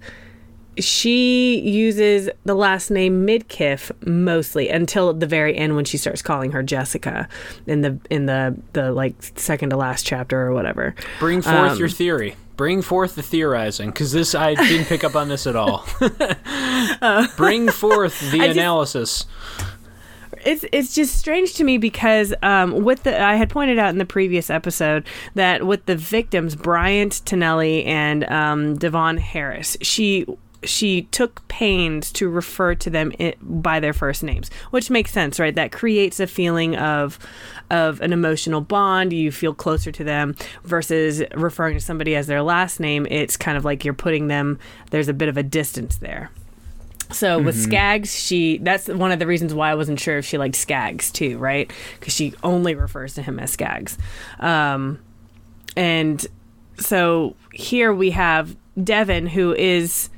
[0.80, 6.52] she uses the last name Midkiff mostly until the very end when she starts calling
[6.52, 7.28] her Jessica
[7.66, 10.96] in the in the the like second to last chapter or whatever.
[11.20, 12.36] Bring forth Um, your theory.
[12.56, 15.86] Bring forth the theorizing, because this I didn't pick up on this at all.
[17.38, 19.26] Bring forth the I just- analysis.
[20.46, 23.98] It's it's just strange to me because um, with the I had pointed out in
[23.98, 30.26] the previous episode that with the victims Bryant Tonelli and um, Devon Harris, she
[30.68, 35.56] she took pains to refer to them by their first names, which makes sense, right?
[35.56, 37.20] That creates a feeling of
[37.70, 39.14] of an emotional bond.
[39.14, 43.08] You feel closer to them versus referring to somebody as their last name.
[43.10, 44.60] It's kind of like you're putting them.
[44.92, 46.32] There's a bit of a distance there.
[47.12, 50.38] So with Skaggs, she that's one of the reasons why I wasn't sure if she
[50.38, 51.72] liked Skaggs too, right?
[52.00, 53.98] Because she only refers to him as Skaggs.
[54.40, 55.00] Um,
[55.78, 56.26] and
[56.80, 60.10] so here we have Devin, who is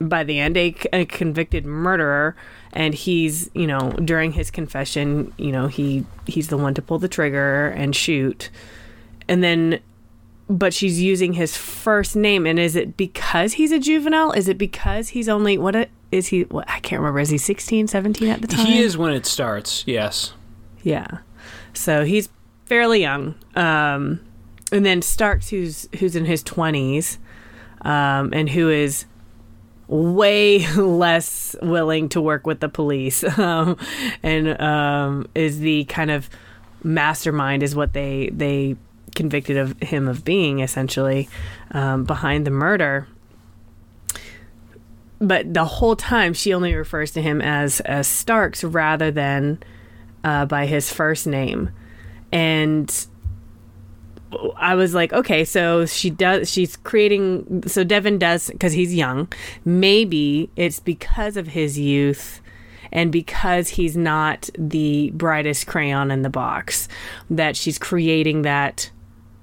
[0.00, 2.36] by the end a, a convicted murderer,
[2.72, 6.98] and he's you know during his confession, you know he he's the one to pull
[6.98, 8.50] the trigger and shoot,
[9.28, 9.80] and then
[10.48, 14.32] but she's using his first name and is it because he's a juvenile?
[14.32, 17.20] Is it because he's only what a, is he what, i can't remember.
[17.20, 18.66] Is he 16 17 at the time?
[18.66, 19.84] He is when it starts.
[19.86, 20.34] Yes.
[20.82, 21.18] yeah.
[21.74, 22.28] So he's
[22.66, 23.34] fairly young.
[23.54, 24.20] Um
[24.72, 27.18] and then starks who's who's in his 20s
[27.82, 29.04] um and who is
[29.88, 33.24] way less willing to work with the police.
[33.36, 33.76] Um,
[34.22, 36.28] and um, is the kind of
[36.82, 38.76] mastermind is what they they
[39.14, 41.28] convicted of him of being essentially
[41.72, 43.06] um, behind the murder.
[45.20, 49.58] But the whole time she only refers to him as as starks rather than
[50.24, 51.70] uh, by his first name.
[52.32, 53.06] And
[54.56, 59.28] I was like, okay, so she does, she's creating, so Devin does, because he's young,
[59.64, 62.40] maybe it's because of his youth
[62.90, 66.88] and because he's not the brightest crayon in the box
[67.30, 68.90] that she's creating that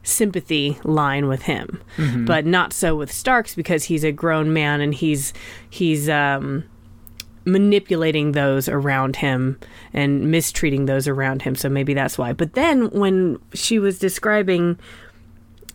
[0.03, 1.81] sympathy line with him.
[2.25, 5.33] But not so with Starks because he's a grown man and he's,
[5.69, 6.65] he's, um,
[7.45, 9.59] manipulating those around him
[9.93, 11.55] and mistreating those around him.
[11.55, 12.33] So maybe that's why.
[12.33, 14.79] But then when she was describing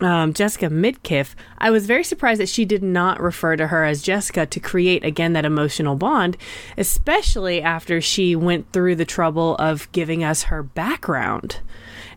[0.01, 4.01] um, Jessica Midkiff, I was very surprised that she did not refer to her as
[4.01, 6.37] Jessica to create again that emotional bond,
[6.77, 11.59] especially after she went through the trouble of giving us her background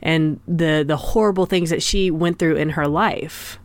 [0.01, 3.59] and the the horrible things that she went through in her life.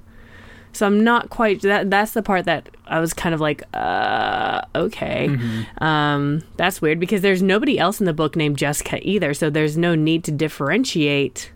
[0.77, 1.89] So I'm not quite that.
[1.89, 5.35] That's the part that I was kind of like, uh, okay,
[5.79, 9.33] um, that's weird because there's nobody else in the book named Jessica either.
[9.33, 11.51] So there's no need to differentiate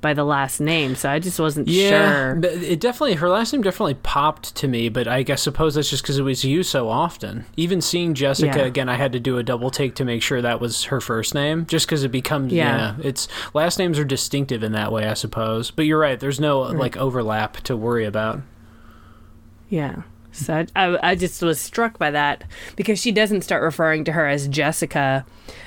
[0.00, 0.94] by the last name.
[0.96, 2.34] So I just wasn't sure.
[2.34, 5.88] but it definitely her last name definitely popped to me, but I guess suppose that's
[5.88, 7.46] just because it was used so often.
[7.56, 8.64] Even seeing Jessica Yeah.
[8.66, 11.34] again, I had to do a double take to make sure that was her first
[11.34, 12.96] name, just because it becomes Yeah.
[12.98, 13.06] yeah.
[13.06, 15.70] It's last names are distinctive in that way, I suppose.
[15.70, 16.20] But you're right.
[16.20, 18.42] There's no like overlap to worry about.
[19.68, 20.02] Yeah.
[20.32, 22.42] So I, I, just was struck by that
[22.74, 25.24] because she doesn't start referring to her as Jessica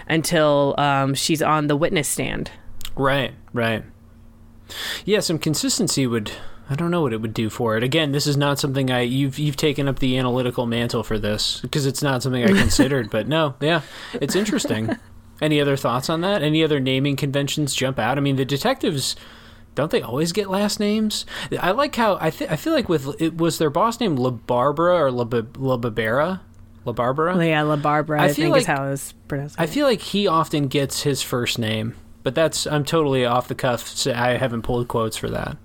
[0.10, 2.52] until um, she's on the witness stand.
[2.96, 3.84] Right, right.
[5.06, 6.32] Yeah, some consistency would.
[6.70, 7.84] I don't know what it would do for it.
[7.84, 11.62] Again, this is not something I you've you've taken up the analytical mantle for this
[11.62, 13.10] because it's not something I considered.
[13.10, 13.82] but no, yeah,
[14.20, 14.98] it's interesting.
[15.42, 16.42] Any other thoughts on that?
[16.42, 18.18] Any other naming conventions jump out?
[18.18, 19.16] I mean, the detectives
[19.78, 21.26] don't they always get last names?
[21.62, 24.32] I like how I th- I feel like with it was their boss name La
[24.32, 26.40] Barbara or La, Ba- La Barbera,
[26.84, 27.46] La Barbara.
[27.46, 29.56] Yeah, La Barbara, I I, feel think is like- how it was pronounced.
[29.60, 33.56] I feel like he often gets his first name, but that's I'm totally off the
[33.56, 33.88] cuff.
[33.88, 35.58] So I haven't pulled quotes for that.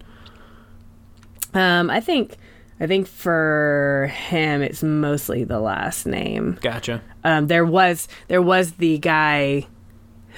[1.54, 2.36] um, I think
[2.80, 6.58] I think for him it's mostly the last name.
[6.60, 7.00] Gotcha.
[7.24, 9.66] Um, there was there was the guy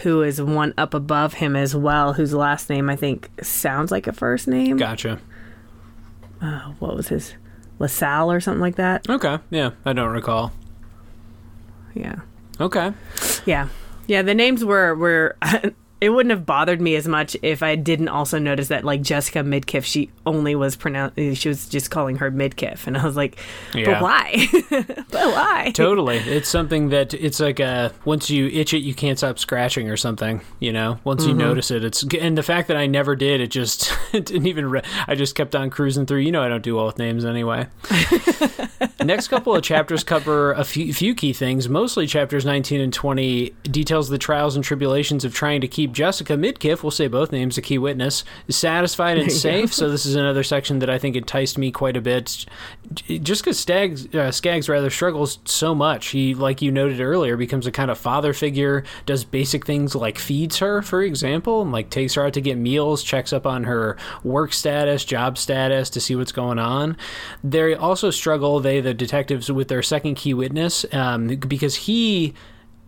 [0.02, 4.07] who is one up above him as well, whose last name I think sounds like
[4.07, 4.76] a first name.
[4.76, 5.20] Gotcha.
[6.42, 7.35] Oh, what was his
[7.78, 9.09] LaSalle or something like that?
[9.09, 9.38] Okay.
[9.50, 10.52] Yeah, I don't recall.
[11.94, 12.16] Yeah.
[12.61, 12.92] Okay.
[13.46, 13.68] Yeah.
[14.07, 15.37] Yeah, the names were were
[16.04, 19.38] it wouldn't have bothered me as much if I didn't also notice that like Jessica
[19.40, 23.38] Midkiff she only was pronounced she was just calling her Midkiff and I was like
[23.74, 23.86] Yeah.
[23.86, 24.46] but why?
[24.70, 25.72] but why?
[25.74, 26.18] Totally.
[26.18, 29.96] It's something that it's like a once you itch it, you can't stop scratching or
[29.96, 30.40] something.
[30.60, 31.38] You know, once you mm-hmm.
[31.38, 34.70] notice it, it's and the fact that I never did, it just it didn't even.
[34.70, 36.20] Re- I just kept on cruising through.
[36.20, 37.68] You know, I don't do well with names anyway.
[39.02, 41.68] Next couple of chapters cover a few, few key things.
[41.68, 46.35] Mostly chapters 19 and 20 details the trials and tribulations of trying to keep Jessica
[46.35, 49.72] Midkiff, we'll say both names, a key witness, satisfied and safe.
[49.72, 52.46] So this is another section that I think enticed me quite a bit.
[53.07, 56.09] Just because Staggs, uh, Skaggs rather struggles so much.
[56.09, 60.18] He, like you noted earlier, becomes a kind of father figure, does basic things like
[60.18, 63.64] feeds her, for example, and like takes her out to get meals, checks up on
[63.64, 66.96] her work status, job status to see what's going on.
[67.42, 72.35] They also struggle, they, the detectives, with their second key witness um, because he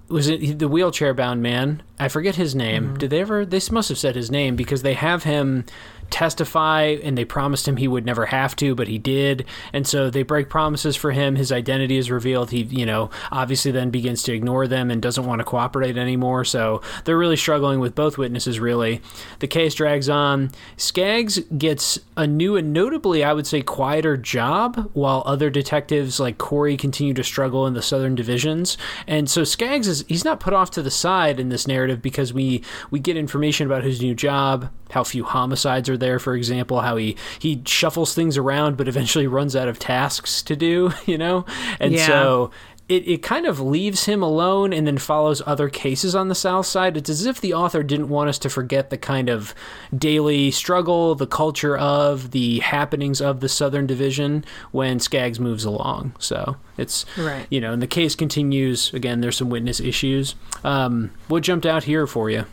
[0.09, 1.83] was it the wheelchair bound man?
[1.99, 2.85] I forget his name.
[2.85, 2.97] Mm-hmm.
[2.97, 5.64] Did they ever they must have said his name because they have him
[6.11, 9.45] testify and they promised him he would never have to but he did.
[9.73, 11.37] And so they break promises for him.
[11.37, 12.51] His identity is revealed.
[12.51, 16.45] He you know obviously then begins to ignore them and doesn't want to cooperate anymore.
[16.45, 19.01] So they're really struggling with both witnesses really.
[19.40, 20.51] The case drags on.
[20.77, 26.38] Skaggs gets a new and notably i would say quieter job while other detectives like
[26.38, 28.79] corey continue to struggle in the southern divisions.
[29.07, 32.33] And so skaggs is he's not put off to the side in this narrative because
[32.33, 36.81] we we get information about his new job how few homicides are there for example
[36.81, 41.19] how he he shuffles things around but eventually runs out of tasks to do you
[41.19, 41.45] know
[41.81, 42.07] and Yeah.
[42.07, 42.51] so
[42.89, 46.67] it, it kind of leaves him alone and then follows other cases on the south
[46.67, 46.97] side.
[46.97, 49.57] It's as if the author didn't want us to forget the kind of
[49.93, 56.15] daily struggle, the culture of, the happenings of the southern division when Skaggs moves along.
[56.21, 57.49] So it's, Right.
[57.51, 58.95] you know, and the case continues.
[58.95, 60.37] Again, there's some witness issues.
[60.63, 62.45] Um, what jumped out here for you?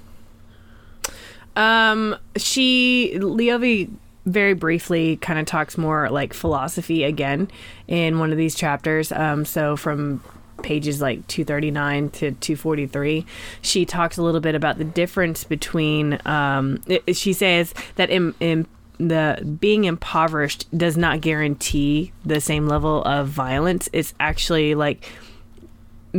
[1.55, 3.89] Um, she Leovy
[4.25, 7.49] very briefly kind of talks more like philosophy again
[7.87, 9.11] in one of these chapters.
[9.11, 10.23] Um, so from
[10.61, 13.25] pages like 239 to 243
[13.61, 18.33] she talks a little bit about the difference between um, it- she says that in,
[18.39, 18.65] in
[18.97, 25.03] the being impoverished does not guarantee the same level of violence it's actually like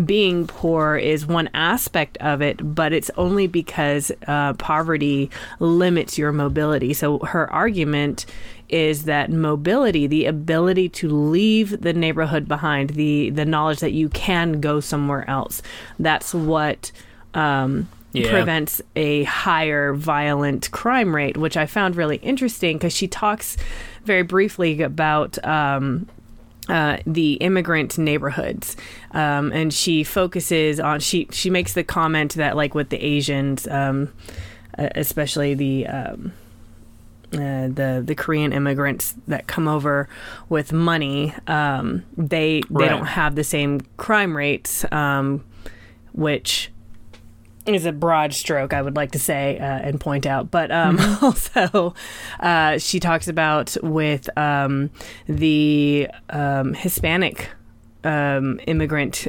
[0.05, 5.31] being poor is one aspect of it, but it's only because uh, poverty
[5.61, 6.93] limits your mobility.
[6.95, 8.27] So her argument
[8.69, 14.09] is that mobility, the ability to leave the neighborhood behind, the the knowledge that you
[14.09, 15.63] can go somewhere else,
[15.99, 16.91] that's what
[17.35, 18.31] um, Yeah.
[18.31, 23.57] prevents a higher violent crime rate, which I found really interesting because she talks
[24.05, 25.39] very briefly about.
[25.47, 26.09] Um,
[26.69, 28.77] uh, the immigrant neighborhoods,
[29.13, 33.69] um, and she focuses on she she makes the comment that like with the Asians,
[33.69, 34.13] um,
[34.79, 36.33] especially the um,
[37.33, 40.09] uh, the the Korean immigrants that come over
[40.49, 42.89] with money, um, they they Right.
[42.91, 45.45] don't have the same crime rates, um,
[46.13, 46.71] which
[47.67, 50.51] is a broad stroke, I would like to say uh, and point out.
[50.51, 51.95] But um, also,
[52.41, 54.91] uh, she talks about with um,
[55.27, 57.51] the um, Hispanic
[58.05, 59.29] um, immigrant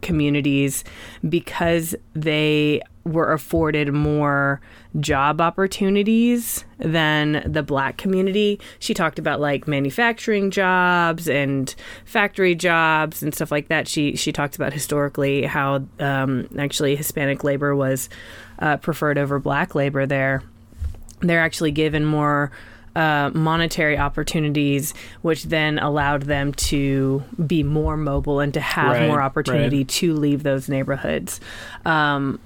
[0.00, 0.84] communities
[1.28, 4.60] because they were afforded more
[5.00, 8.60] job opportunities than the black community.
[8.78, 11.74] She talked about like manufacturing jobs and
[12.04, 13.88] factory jobs and stuff like that.
[13.88, 18.08] She she talked about historically how um, actually Hispanic labor was
[18.58, 20.42] uh, preferred over black labor there.
[21.20, 22.50] They're actually given more
[22.94, 29.06] uh, monetary opportunities, which then allowed them to be more mobile and to have Right,
[29.08, 29.88] more opportunity right.
[29.88, 31.40] to leave those neighborhoods.
[31.86, 32.38] Um,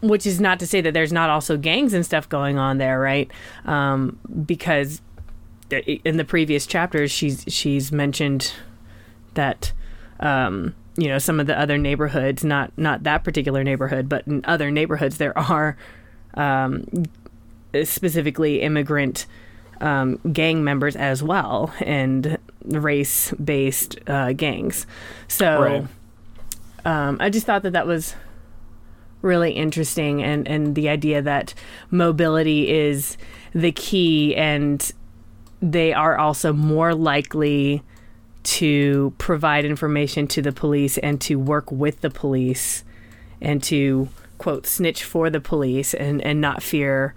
[0.00, 2.98] which is not to say that there's not also gangs and stuff going on there,
[3.00, 3.30] right?
[3.64, 5.00] Um, because
[5.70, 8.52] in the previous chapters, she's she's mentioned
[9.34, 9.72] that
[10.18, 14.44] um, you know some of the other neighborhoods, not not that particular neighborhood, but in
[14.44, 15.76] other neighborhoods, there are
[16.34, 16.84] um,
[17.84, 19.26] specifically immigrant
[19.80, 24.86] um, gang members as well, and race based uh, gangs.
[25.28, 25.86] So Right.
[26.84, 28.14] um, I just thought that that was
[29.22, 31.54] really interesting and and the idea that
[31.90, 33.16] mobility is
[33.54, 34.92] the key and
[35.60, 37.82] they are also more likely
[38.42, 42.84] to provide information to the police and to work with the police
[43.40, 44.08] and to
[44.38, 47.14] quote snitch for the police and and not fear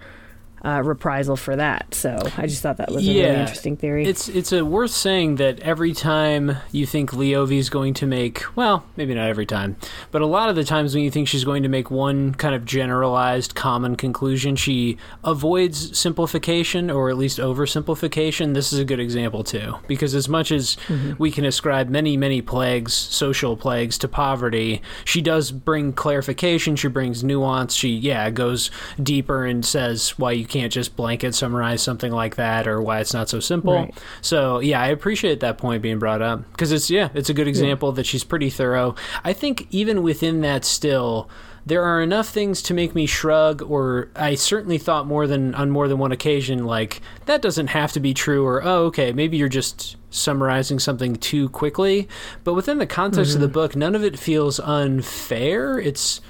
[0.64, 1.94] uh, reprisal for that.
[1.94, 4.06] So I just thought that was a really interesting theory.
[4.06, 8.84] It's it's a worth saying that every time you think Leovy's going to make well,
[8.96, 9.76] maybe not every time,
[10.10, 12.54] but a lot of the times when you think she's going to make one kind
[12.54, 18.54] of generalized common conclusion, she avoids simplification or at least oversimplification.
[18.54, 20.76] This is a good example too, because as much as
[21.18, 26.88] we can ascribe many many plagues, social plagues to poverty, she does bring clarification, she
[26.88, 28.70] brings nuance, she yeah, goes
[29.02, 33.12] deeper and says why you can't just blanket summarize something like that or why it's
[33.12, 33.74] not so simple.
[33.74, 33.94] Right.
[34.20, 37.48] So yeah, I appreciate that point being brought up because it's yeah, it's a good
[37.48, 38.94] example that she's pretty thorough.
[39.24, 41.28] I think even within that, still
[41.66, 45.70] there are enough things to make me shrug, or I certainly thought more than on
[45.70, 49.36] more than one occasion, like that doesn't have to be true, or oh okay, maybe
[49.36, 52.08] you're just summarizing something too quickly.
[52.44, 53.54] But within the context of the mm-hmm.
[53.54, 55.80] book, none of it feels unfair.
[55.80, 56.20] It's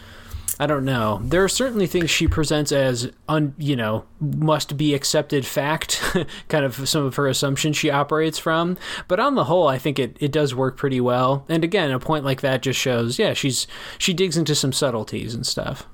[0.60, 1.20] I don't know.
[1.24, 6.00] There are certainly things she presents as un, you know, must be accepted fact,
[6.48, 8.76] kind of some of her assumptions she operates from.
[9.08, 11.44] But on the whole, I think it, it does work pretty well.
[11.48, 13.66] And again, a point like that just shows, yeah, she's
[13.98, 15.88] she digs into some subtleties and stuff.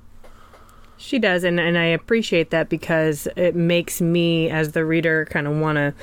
[0.97, 5.47] She does, and, and I appreciate that because it makes me, as the reader, kind
[5.47, 5.95] of want to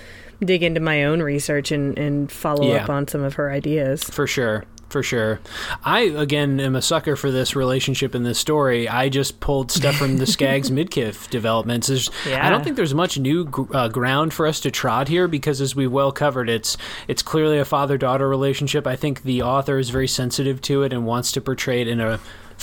[0.44, 2.82] dig into my own research and, and follow Yeah.
[2.82, 4.02] up on some of her ideas.
[4.02, 4.64] For sure.
[4.89, 5.41] For sure.
[5.84, 8.89] I, again, am a sucker for this relationship in this story.
[8.89, 11.89] I just pulled stuff from the Skaggs Midkiff developments.
[11.89, 15.28] There's, I don't think there's much new gr- uh, ground for us to trot here
[15.28, 18.86] because, as we've well covered, it's it's clearly a father daughter relationship.
[18.86, 22.01] I think the author is very sensitive to it and wants to portray it in
[22.01, 22.18] a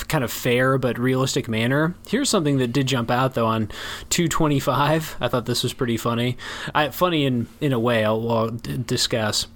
[0.07, 1.95] kind of fair but realistic manner.
[2.07, 3.67] Here's something that did jump out though on
[4.09, 5.17] 225.
[5.21, 6.37] I thought this was pretty funny.
[6.73, 8.03] I, funny in in a way.
[8.03, 9.47] I'll, I'll d- discuss.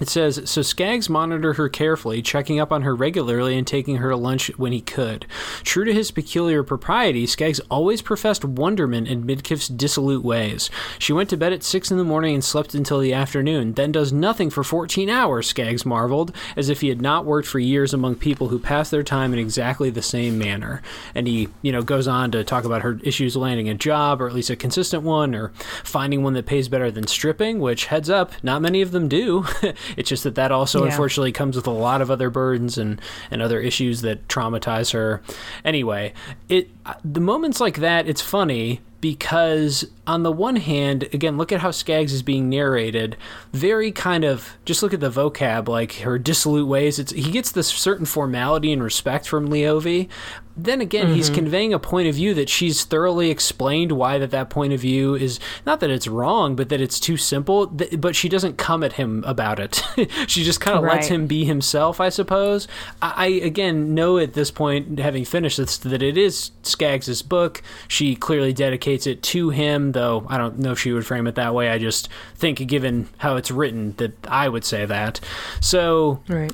[0.00, 4.10] It says, so Skaggs monitored her carefully, checking up on her regularly and taking her
[4.10, 5.26] to lunch when he could.
[5.62, 10.70] True to his peculiar propriety, Skaggs always professed wonderment in Midkiff's dissolute ways.
[10.98, 13.92] She went to bed at six in the morning and slept until the afternoon, then
[13.92, 17.92] does nothing for 14 hours, Skaggs marveled, as if he had not worked for years
[17.92, 20.80] among people who pass their time in exactly the same manner.
[21.14, 24.28] And he, you know, goes on to talk about her issues landing a job, or
[24.28, 25.52] at least a consistent one, or
[25.84, 29.44] finding one that pays better than stripping, which, heads up, not many of them do.
[29.96, 30.90] it's just that that also, Yeah.
[30.90, 35.22] unfortunately, comes with a lot of other burdens and, and other issues that traumatize her.
[35.64, 36.12] Anyway,
[36.48, 41.52] it uh, the moments like that, it's funny because on the one hand, again, look
[41.52, 43.16] at how Skaggs is being narrated.
[43.52, 46.98] Very kind of just look at the vocab, like her dissolute ways.
[46.98, 50.08] It's he gets this certain formality and respect from Leovy.
[50.56, 51.34] Then again, he's mm-hmm.
[51.36, 55.14] conveying a point of view that she's thoroughly explained why that that point of view
[55.14, 57.68] is not that it's wrong, but that it's too simple.
[57.68, 59.82] th- But she doesn't come at him about it.
[60.26, 62.68] she just kind of lets him be himself, I suppose.
[63.00, 67.62] I, I again know at this point, having finished this, that it is Skaggs's book.
[67.88, 71.36] She clearly dedicates it to him, though I don't know if she would frame it
[71.36, 71.70] that way.
[71.70, 75.20] I just think, given how it's written, that I would say that.
[75.60, 76.52] So Right.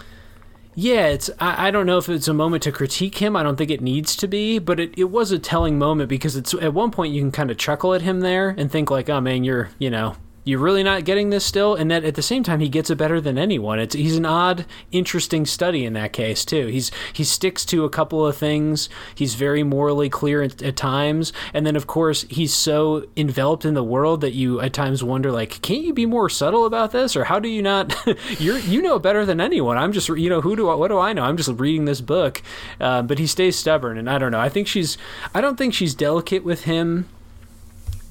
[0.78, 1.30] Yeah, it's.
[1.40, 3.34] I, I don't know if it's a moment to critique him.
[3.34, 6.36] I don't think it needs to be, but it, it was a telling moment because
[6.36, 9.08] it's at one point you can kind of chuckle at him there and think like,
[9.08, 10.16] oh man, you're you know
[10.46, 12.94] you're really not getting this still and that at the same time he gets it
[12.94, 13.80] better than anyone.
[13.80, 16.68] It's he's an odd interesting study in that case too.
[16.68, 18.88] He's he sticks to a couple of things.
[19.12, 21.32] He's very morally clear at, at times.
[21.52, 25.32] And then of course he's so enveloped in the world that you at times wonder
[25.32, 27.16] like can't you be more subtle about this?
[27.16, 27.92] Or how do you not
[28.38, 29.76] you're you know better than anyone.
[29.76, 31.24] I'm just you know who do I, what do i know?
[31.24, 32.40] I'm just reading this book.
[32.80, 34.40] Uh, but he stays stubborn and i don't know.
[34.40, 34.96] I think she's
[35.34, 37.08] i don't think she's delicate with him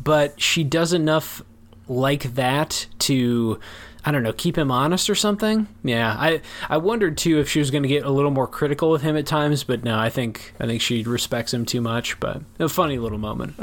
[0.04, 1.42] but she does enough
[1.88, 3.60] like that to
[4.08, 5.68] I don't know, keep him honest or something.
[5.84, 8.92] Yeah, I I wondered too if she was going to get a little more critical
[8.92, 12.20] with him at times, but no, I think I think she respects him too much.
[12.20, 13.56] But a funny little moment.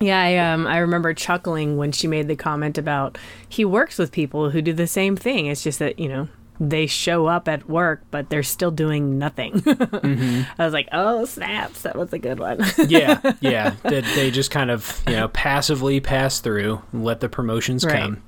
[0.00, 4.12] Yeah, I um I remember chuckling when she made the comment about he works with
[4.12, 5.46] people who do the same thing.
[5.46, 6.28] It's just that you know
[6.60, 9.52] they show up at work, but they're still doing nothing.
[9.60, 10.42] mm-hmm.
[10.60, 11.82] I was like, oh, snaps.
[11.82, 12.60] That was a good one.
[12.88, 13.74] yeah, yeah.
[13.88, 18.00] That they just kind of, you know, passively pass through and let the promotions right.
[18.00, 18.22] come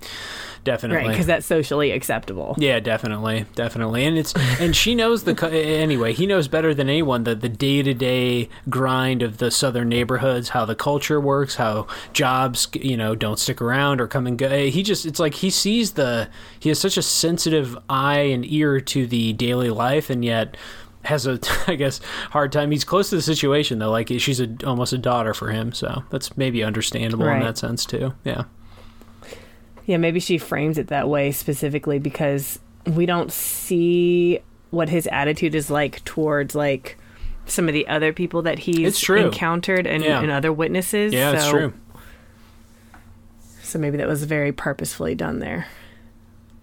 [0.65, 1.05] definitely.
[1.05, 2.55] Right, because that's socially acceptable.
[2.59, 4.05] Yeah, definitely, definitely.
[4.05, 6.13] And it's and she knows the anyway.
[6.13, 10.51] He knows better than anyone the the day to day grind of the southern neighborhoods,
[10.51, 14.47] how the culture works, how jobs you know don't stick around or come and go.
[14.47, 18.45] Eh, he just it's like he sees the he has such a sensitive eye and
[18.51, 20.57] ear to the daily life, and yet
[21.05, 22.01] has a I guess
[22.31, 22.71] hard time.
[22.71, 23.91] He's close to the situation though.
[23.91, 27.37] Like she's a, almost a daughter for him, so that's maybe understandable right.
[27.37, 28.15] in that sense too.
[28.25, 28.45] Yeah.
[29.91, 34.39] Yeah, maybe she frames it that way specifically because we don't see
[34.71, 36.97] what his attitude is like towards like
[37.47, 40.21] some of the other people that he's encountered and, yeah.
[40.23, 41.13] and, other witnesses.
[41.13, 41.73] Yeah, so, it's true.
[43.65, 45.67] So maybe that was very purposefully done there.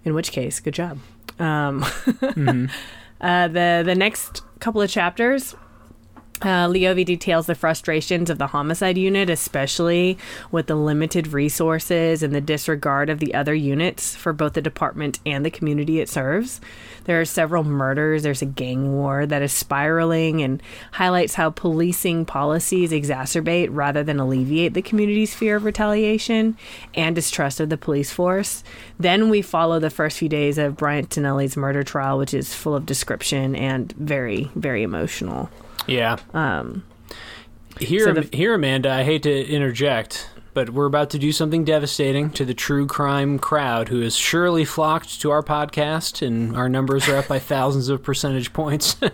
[0.06, 0.98] In which case, good job.
[1.38, 2.72] Um, mm-hmm.
[3.20, 5.54] uh, the the next couple of chapters
[6.42, 10.18] uh, Leovy details the frustrations of the homicide unit, especially
[10.50, 15.18] with the limited resources and the disregard of the other units for both the department
[15.26, 16.60] and the community it serves.
[17.04, 20.62] There are several murders, there's a gang war that is spiraling and
[20.92, 26.56] highlights how policing policies exacerbate rather than alleviate the community's fear of retaliation
[26.94, 28.62] and distrust of the police force.
[28.98, 32.74] Then we follow the first few days of Bryant Tennelle's murder trial, which is full
[32.74, 35.48] of description and very, very emotional.
[35.88, 36.18] Yeah.
[36.34, 36.84] Um,
[37.80, 38.90] here, so the, here, Amanda.
[38.90, 43.38] I hate to interject, but we're about to do something devastating to the true crime
[43.38, 47.88] crowd who has surely flocked to our podcast, and our numbers are up by thousands
[47.88, 48.96] of percentage points.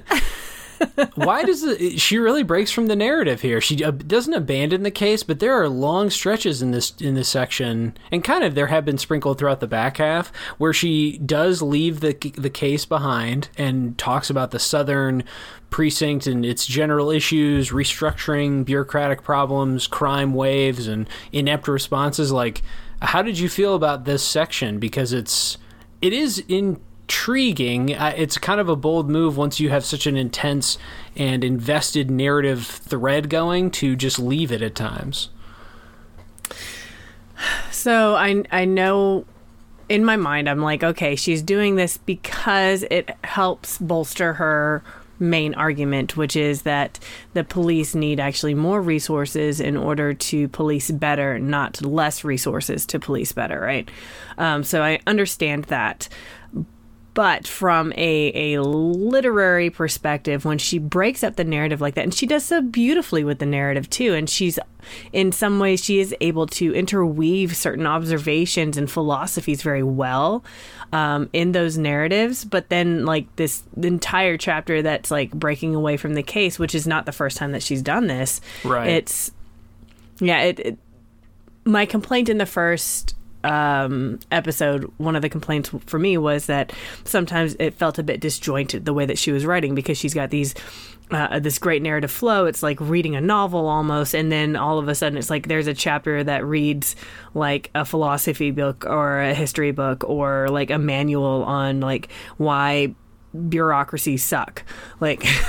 [1.15, 3.61] Why does it, she really breaks from the narrative here?
[3.61, 7.29] She uh, doesn't abandon the case, but there are long stretches in this in this
[7.29, 11.63] section, and kind of there have been sprinkled throughout the back half where she does
[11.63, 15.25] leave the the case behind and talks about the southern
[15.71, 22.31] precinct and its general issues, restructuring, bureaucratic problems, crime waves, and inept responses.
[22.31, 22.63] Like,
[23.03, 24.79] how did you feel about this section?
[24.79, 25.59] Because it's
[26.01, 26.45] it is
[27.05, 27.91] intriguing.
[27.91, 30.79] It's kind of a bold move once you have such an intense
[31.17, 35.29] and invested narrative thread going to just leave it at times.
[37.71, 39.27] So I I know
[39.89, 44.83] in my mind I'm like okay she's doing this because it helps bolster her
[45.19, 46.99] main argument, which is that
[47.35, 52.99] the police need actually more resources in order to police better, not less resources to
[52.99, 53.89] police better, right?
[54.39, 56.09] Um, so I understand that.
[57.15, 62.13] But from a, a literary perspective, when she breaks up the narrative like that, and
[62.13, 64.59] she does so beautifully with the narrative too, and she's
[65.13, 70.45] in some ways she is able to interweave certain observations and philosophies very well
[70.93, 72.45] um, in those narratives.
[72.45, 76.85] But then, like this entire chapter that's like breaking away from the case, which is
[76.85, 78.41] not the first time that she's done this.
[78.65, 78.89] Right.
[78.89, 79.31] It's
[80.19, 80.41] yeah.
[80.43, 80.79] It, it
[81.65, 83.15] my complaint in the first
[83.45, 86.73] um, episode, one of the complaints for me was that
[87.05, 90.31] sometimes it felt a bit disjointed the way that she was writing because she's got
[90.31, 90.55] these
[91.11, 92.47] uh, this great narrative flow.
[92.47, 95.67] It's like reading a novel almost, and then all of a sudden it's like there's
[95.67, 96.97] a chapter that reads
[97.35, 102.95] like a philosophy book or a history book or like a manual on like why
[103.49, 104.65] bureaucracies suck.
[105.01, 105.25] Like,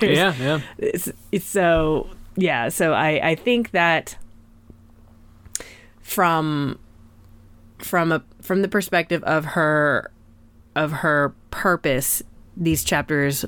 [0.00, 0.60] yeah, yeah.
[0.78, 2.70] It's, it's so yeah.
[2.70, 4.16] So I I think that
[6.00, 6.78] from
[7.78, 10.10] from a from the perspective of her
[10.74, 12.22] of her purpose
[12.56, 13.44] these chapters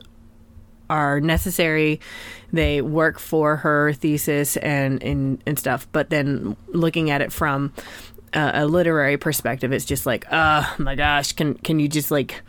[0.91, 2.01] are necessary.
[2.53, 7.73] They work for her thesis and and, and stuff but then looking at it from
[8.33, 12.43] a, a literary perspective it's just like oh my gosh can can you just like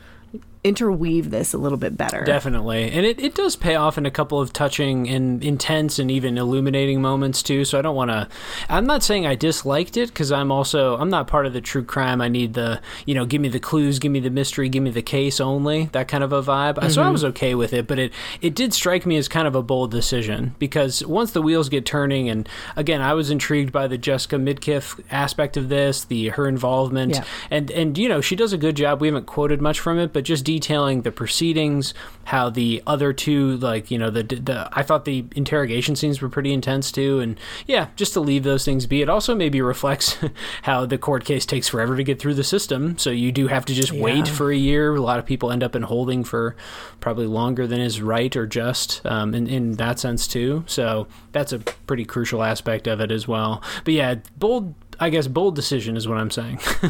[0.62, 2.24] interweave this a little bit better.
[2.26, 2.92] Definitely.
[2.92, 6.38] And it, it does pay off in a couple of touching and intense and even
[6.38, 7.64] illuminating moments too.
[7.64, 8.28] So I don't want to
[8.68, 11.84] I'm not saying I disliked it cuz I'm also I'm not part of the true
[11.84, 12.20] crime.
[12.20, 14.90] I need the, you know, give me the clues, give me the mystery, give me
[14.90, 16.76] the case only, that kind of a vibe.
[16.76, 16.90] Mm-hmm.
[16.90, 19.56] So I was okay with it, but it it did strike me as kind of
[19.56, 23.88] a bold decision because once the wheels get turning and again, I was intrigued by
[23.88, 27.24] the Jessica Midkiff aspect of this, the her involvement yeah.
[27.50, 29.00] and and you know, she does a good job.
[29.00, 31.94] We haven't quoted much from it, but just detailing the proceedings,
[32.24, 36.30] how the other two, like you know, the the I thought the interrogation scenes were
[36.30, 39.04] pretty intense too, and yeah, just to leave those things be.
[39.04, 40.18] It also maybe reflects
[40.64, 43.64] how the court case takes forever to get through the system, so you do have
[43.66, 44.02] to just yeah.
[44.02, 44.96] wait for a year.
[44.96, 46.56] A lot of people end up in holding for
[47.00, 50.64] probably longer than is right or just um, in in that sense too.
[50.66, 53.62] So that's a pretty crucial aspect of it as well.
[53.84, 56.60] But yeah, bold I guess bold decision is what I'm saying.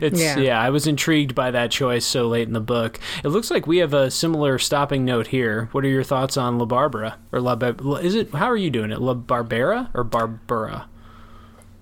[0.00, 0.38] it's yeah.
[0.38, 0.60] yeah.
[0.60, 2.98] I was intrigued by that choice so late in the book.
[3.22, 5.68] It looks like we have a similar stopping note here.
[5.72, 7.54] What are your thoughts on La Barbara or La?
[7.98, 9.00] Is it how are you doing it?
[9.00, 10.88] La Barbera or Barbara?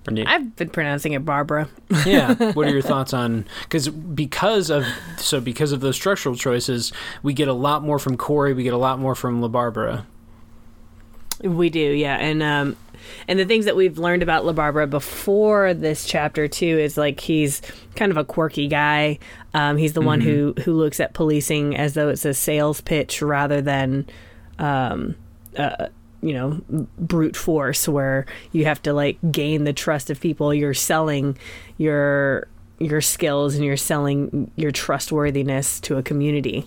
[0.07, 1.67] I've been pronouncing it Barbara.
[2.05, 2.51] yeah.
[2.53, 4.85] What are your thoughts on because because of
[5.17, 6.91] so because of those structural choices,
[7.23, 8.53] we get a lot more from Corey.
[8.53, 10.05] We get a lot more from La Barbara.
[11.41, 12.77] We do, yeah, and um,
[13.27, 17.19] and the things that we've learned about La Barbara before this chapter too is like
[17.19, 17.61] he's
[17.95, 19.19] kind of a quirky guy.
[19.53, 20.07] Um, he's the mm-hmm.
[20.07, 24.07] one who who looks at policing as though it's a sales pitch rather than,
[24.59, 25.15] um,
[25.57, 25.87] uh,
[26.21, 26.61] you know,
[26.97, 30.53] brute force where you have to like gain the trust of people.
[30.53, 31.37] You're selling
[31.77, 32.47] your
[32.79, 36.65] your skills and you're selling your trustworthiness to a community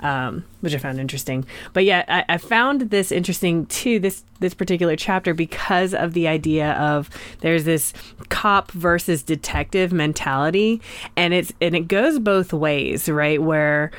[0.00, 1.44] um, which I found interesting.
[1.72, 3.98] But yeah, I, I, found this interesting too.
[3.98, 7.92] This this particular chapter because of the idea of there's this
[8.28, 10.80] cop versus detective mentality,
[11.16, 13.42] and it's and it goes both ways, right?
[13.42, 13.90] Where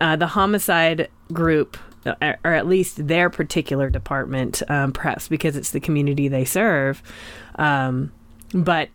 [0.00, 1.76] uh, the homicide group
[2.06, 7.02] or at least their particular department, um, perhaps because it's the community they serve.
[7.56, 8.12] Um,
[8.52, 8.90] but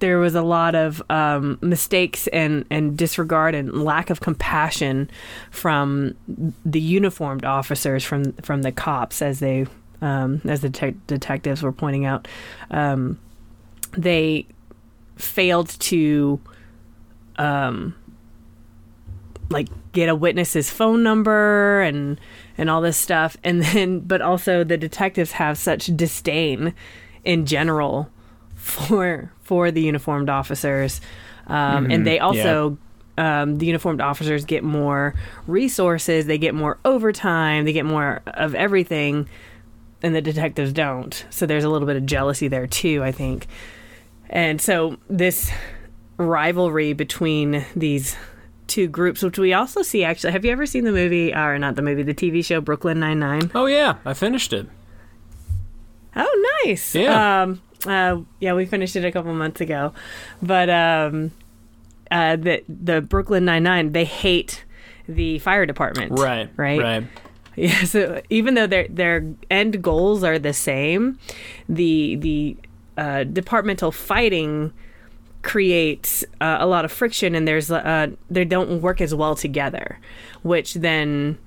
[0.00, 5.10] there was a lot of um, mistakes and, and disregard and lack of compassion
[5.50, 6.14] from
[6.64, 9.66] the uniformed officers from from the cops as they
[10.00, 12.26] um, as the te- detectives were pointing out.
[12.70, 13.18] Um,
[13.92, 14.46] they
[15.16, 16.40] failed to
[17.36, 17.94] um,
[19.50, 22.18] like get a witness's phone number and
[22.56, 23.36] and all this stuff.
[23.44, 26.74] And then but also the detectives have such disdain
[27.24, 28.10] in general
[28.60, 31.00] for for the uniformed officers,
[31.46, 31.92] um, mm-hmm.
[31.92, 32.70] and they also.
[32.70, 32.76] Yeah.
[33.18, 35.14] Um, the uniformed officers get more
[35.46, 39.28] resources, they get more overtime, they get more of everything,
[40.02, 41.26] and the detectives don't.
[41.28, 43.46] So there's a little bit of jealousy there too, I think.
[44.30, 45.50] And so this
[46.16, 48.16] rivalry between these
[48.68, 50.32] two groups, which we also see actually.
[50.32, 53.18] Have you ever seen the movie, or not the movie, the TV show Brooklyn Nine
[53.18, 53.50] Nine?
[53.54, 54.66] Oh yeah, I finished it.
[56.16, 56.94] Oh, nice.
[56.94, 57.42] Yeah.
[57.42, 59.92] Um, uh, yeah, we finished it a couple months ago,
[60.42, 61.32] but um,
[62.10, 64.64] uh, the the Brooklyn Nine Nine they hate
[65.08, 66.12] the fire department.
[66.18, 66.50] Right.
[66.56, 66.80] Right.
[66.80, 67.04] Right.
[67.56, 67.82] Yeah.
[67.84, 71.18] So even though their their end goals are the same,
[71.68, 72.56] the the
[72.96, 74.72] uh, departmental fighting
[75.42, 79.98] creates uh, a lot of friction, and there's uh, they don't work as well together,
[80.42, 81.38] which then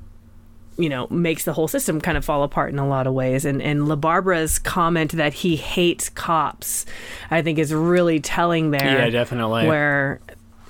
[0.78, 3.46] you know makes the whole system kind of fall apart in a lot of ways.
[3.46, 6.86] And and LaBarbara's comment that he hates cops
[7.32, 8.84] I think is really telling there.
[8.84, 9.68] Yeah definitely.
[9.68, 10.20] Where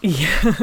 [0.05, 0.53] yeah,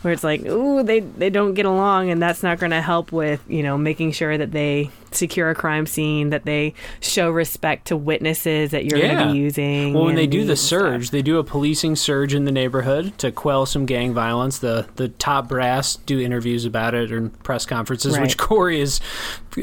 [0.00, 3.12] where it's like, ooh, they they don't get along, and that's not going to help
[3.12, 7.86] with you know making sure that they secure a crime scene, that they show respect
[7.88, 9.14] to witnesses that you're yeah.
[9.14, 9.94] going to be using.
[9.94, 11.12] Well, when they do the surge, stuff.
[11.12, 14.58] they do a policing surge in the neighborhood to quell some gang violence.
[14.58, 18.22] The the top brass do interviews about it or press conferences, right.
[18.22, 19.00] which Corey is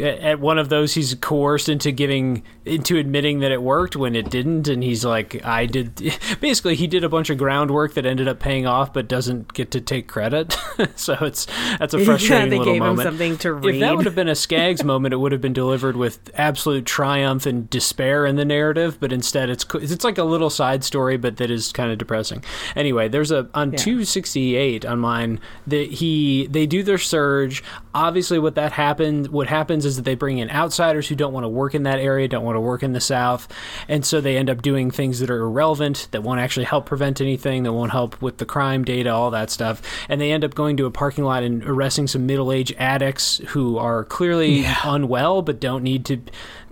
[0.02, 0.94] at one of those.
[0.94, 5.44] He's coerced into giving into admitting that it worked when it didn't, and he's like,
[5.46, 5.96] I did.
[6.40, 9.72] Basically, he did a bunch of groundwork that ended up paying off, but doesn't get
[9.72, 10.58] to take credit.
[10.96, 11.48] so it's
[11.80, 13.00] that's a frustrating yeah, little moment.
[13.00, 13.76] Him something to read.
[13.76, 16.86] If that would have been a Skaggs moment, it would have been delivered with absolute
[16.88, 21.18] triumph and despair in the narrative, but instead it's it's like a little side story,
[21.18, 22.44] but that is kind of depressing.
[22.76, 23.78] Anyway, there's a on yeah.
[23.78, 27.64] 268 on mine that he they do their surge.
[27.94, 31.44] Obviously, what that happened, what happens is that they bring in outsiders who don't want
[31.44, 33.48] to work in that area, don't want to work in the South,
[33.88, 37.22] and so they end up doing things that are irrelevant, that won't actually help prevent
[37.22, 40.56] anything, that won't help with the crime data, all that stuff, and they end up
[40.56, 44.80] going to a parking lot and arresting some middle-aged addicts who are clearly yeah.
[44.86, 46.20] unwell well but don't need to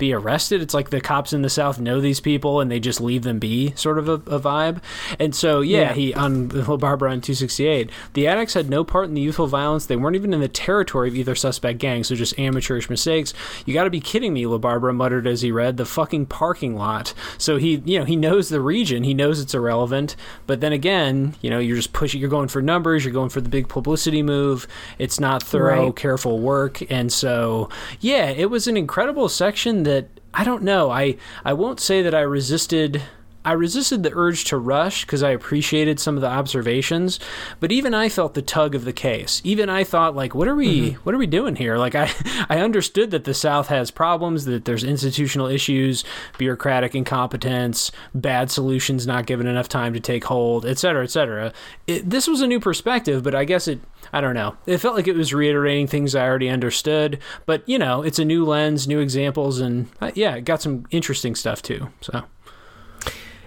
[0.01, 0.63] be arrested.
[0.63, 3.37] It's like the cops in the South know these people and they just leave them
[3.37, 4.81] be, sort of a, a vibe.
[5.19, 5.93] And so, yeah, yeah.
[5.93, 9.85] he on La Barbara on 268, the addicts had no part in the youthful violence.
[9.85, 13.33] They weren't even in the territory of either suspect gang, so just amateurish mistakes.
[13.65, 16.75] You got to be kidding me, La Barbara muttered as he read the fucking parking
[16.75, 17.13] lot.
[17.37, 20.15] So he, you know, he knows the region, he knows it's irrelevant,
[20.47, 23.41] but then again, you know, you're just pushing, you're going for numbers, you're going for
[23.41, 24.67] the big publicity move.
[24.97, 25.95] It's not thorough, right.
[25.95, 29.90] careful work, and so yeah, it was an incredible section that
[30.33, 30.89] I don't know.
[30.89, 33.01] I I won't say that I resisted
[33.43, 37.19] I resisted the urge to rush because I appreciated some of the observations,
[37.59, 39.41] but even I felt the tug of the case.
[39.43, 41.01] Even I thought like what are we mm-hmm.
[41.03, 41.77] what are we doing here?
[41.77, 42.11] Like I
[42.49, 46.03] I understood that the South has problems, that there's institutional issues,
[46.37, 51.51] bureaucratic incompetence, bad solutions not given enough time to take hold, et cetera, et cetera.
[51.87, 53.79] It, this was a new perspective, but I guess it
[54.13, 54.55] I don't know.
[54.65, 58.25] It felt like it was reiterating things I already understood, but you know, it's a
[58.25, 61.89] new lens, new examples and uh, yeah, it got some interesting stuff too.
[62.01, 62.23] So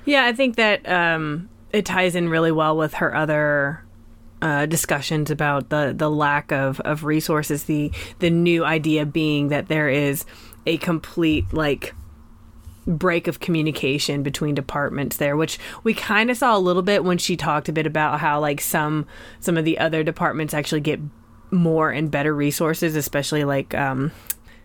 [0.05, 3.84] yeah, I think that um, it ties in really well with her other
[4.42, 7.64] uh, discussions about the the lack of, of resources.
[7.64, 10.24] The the new idea being that there is
[10.66, 11.94] a complete like
[12.86, 17.16] break of communication between departments there which we kind of saw a little bit when
[17.16, 19.07] she talked a bit about how like some
[19.40, 21.00] some of the other departments actually get
[21.50, 24.12] more and better resources especially like um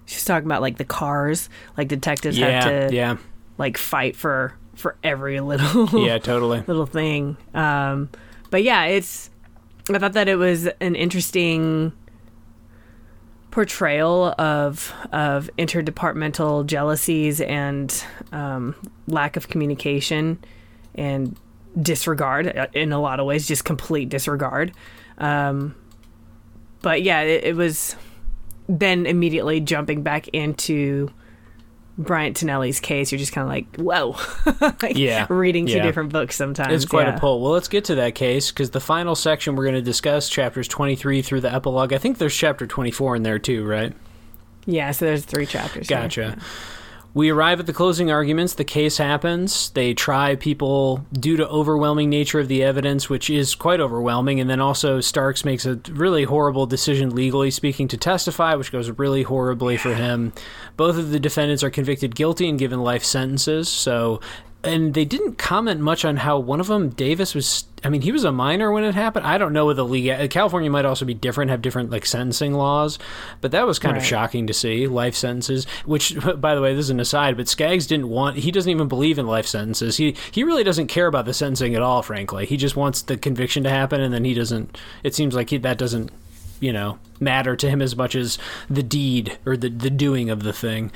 [0.06, 3.16] she's talking about like the cars like detectives yeah, have to yeah
[3.58, 6.64] like fight for for every little yeah totally.
[6.68, 7.38] little thing.
[7.54, 8.10] Um
[8.50, 9.30] but yeah it's
[9.94, 11.92] i thought that it was an interesting
[13.52, 18.76] portrayal of of interdepartmental jealousies and um,
[19.08, 20.38] lack of communication
[20.96, 21.36] and
[21.82, 24.72] disregard uh, in a lot of ways just complete disregard.
[25.18, 25.76] Um,
[26.82, 27.96] but yeah it, it was
[28.68, 31.12] then immediately jumping back into
[32.00, 34.16] Bryant Tennelle's case, you're just kind of like, whoa,
[34.82, 35.84] like yeah, reading two yeah.
[35.84, 36.74] different books sometimes.
[36.74, 37.18] It's quite yeah.
[37.18, 37.41] a pull.
[37.41, 40.70] Well, let's get to that case because the final section we're going to discuss chapters
[40.70, 41.91] 23 through the epilogue.
[41.91, 43.93] I think there's chapter 24 in there too, right?
[44.66, 45.88] Yeah, so there's three chapters.
[45.88, 46.38] Gotcha.
[47.14, 48.53] We arrive at the closing arguments.
[48.53, 49.72] The case happens.
[49.72, 54.39] They try people due to overwhelming nature of the evidence, which is quite overwhelming.
[54.39, 58.91] And then also, Starks makes a really horrible decision, legally speaking, to testify, which goes
[58.91, 60.34] really horribly for him.
[60.78, 63.70] Both of the defendants are convicted guilty and given life sentences.
[63.70, 64.22] So
[64.64, 67.66] and they didn't comment much on how one of them, Davis, was.
[67.82, 69.26] I mean, he was a minor when it happened.
[69.26, 70.10] I don't know what the league.
[70.10, 72.99] Uh, California might also be different, have different like sentencing laws,
[73.39, 74.01] but that was kind right.
[74.01, 75.66] of shocking to see life sentences.
[75.86, 78.38] Which, by the way, this is an aside, but Skaggs didn't want.
[78.38, 79.95] He doesn't even believe in life sentences.
[79.95, 82.01] He he really doesn't care about the sentencing at all.
[82.01, 84.78] Frankly, he just wants the conviction to happen, and then he doesn't.
[85.03, 86.12] It seems like he, that doesn't
[86.60, 88.38] you know matter to him as much as
[88.70, 90.91] the deed or the the doing of the thing.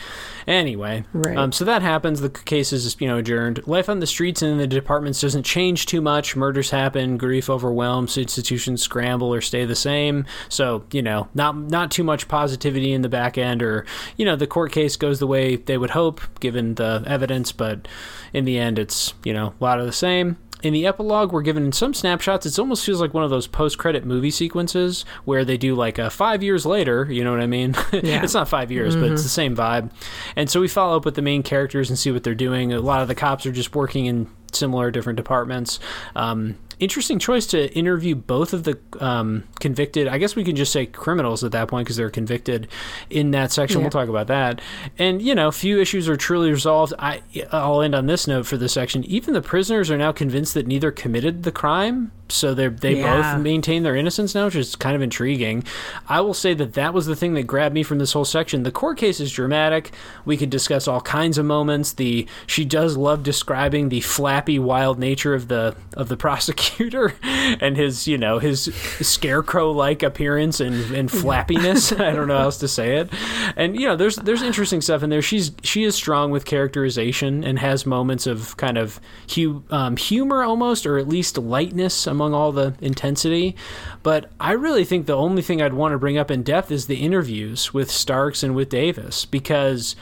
[0.47, 1.37] Anyway, right.
[1.37, 2.21] um, so that happens.
[2.21, 3.65] The case is you know adjourned.
[3.67, 6.35] Life on the streets and in the departments doesn't change too much.
[6.35, 10.25] Murders happen, grief overwhelms, institutions scramble or stay the same.
[10.49, 13.85] So you know not not too much positivity in the back end, or
[14.17, 17.87] you know the court case goes the way they would hope given the evidence, but
[18.33, 21.41] in the end it's you know a lot of the same in the epilogue, we're
[21.41, 22.45] given some snapshots.
[22.45, 26.09] It almost feels like one of those post-credit movie sequences where they do like a
[26.09, 27.05] five years later.
[27.11, 27.75] You know what I mean?
[28.03, 28.23] Yeah.
[28.23, 29.03] it's not five years, mm-hmm.
[29.03, 29.25] but it's mm-hmm.
[29.25, 29.91] the same vibe.
[30.35, 32.73] And so we follow up with the main characters and see what they're doing.
[32.73, 35.79] A lot of the cops are just working in similar different departments.
[36.15, 40.07] Um, interesting choice to interview both of the um, convicted.
[40.07, 42.67] I guess we can just say criminals at that point because they're convicted
[43.09, 43.79] in that section.
[43.79, 43.85] Yeah.
[43.85, 44.61] We'll talk about that.
[44.97, 46.93] And you know, few issues are truly resolved.
[46.99, 49.03] I I'll end on this note for this section.
[49.05, 53.33] Even the prisoners are now convinced that neither committed the crime so they they yeah.
[53.33, 55.63] both maintain their innocence now, which is kind of intriguing.
[56.07, 58.63] I will say that that was the thing that grabbed me from this whole section.
[58.63, 59.91] The court case is dramatic.
[60.25, 61.93] We could discuss all kinds of moments.
[61.93, 67.77] The she does love describing the flappy, wild nature of the of the prosecutor and
[67.77, 68.63] his you know his
[69.01, 71.97] scarecrow like appearance and, and flappiness.
[71.99, 73.09] I don't know how else to say it.
[73.55, 75.21] And you know there's there's interesting stuff in there.
[75.21, 78.99] She's she is strong with characterization and has moments of kind of
[79.35, 83.55] hu- um, humor almost, or at least lightness among among all the intensity.
[84.01, 86.87] But I really think the only thing I'd want to bring up in depth is
[86.87, 89.95] the interviews with Starks and with Davis because,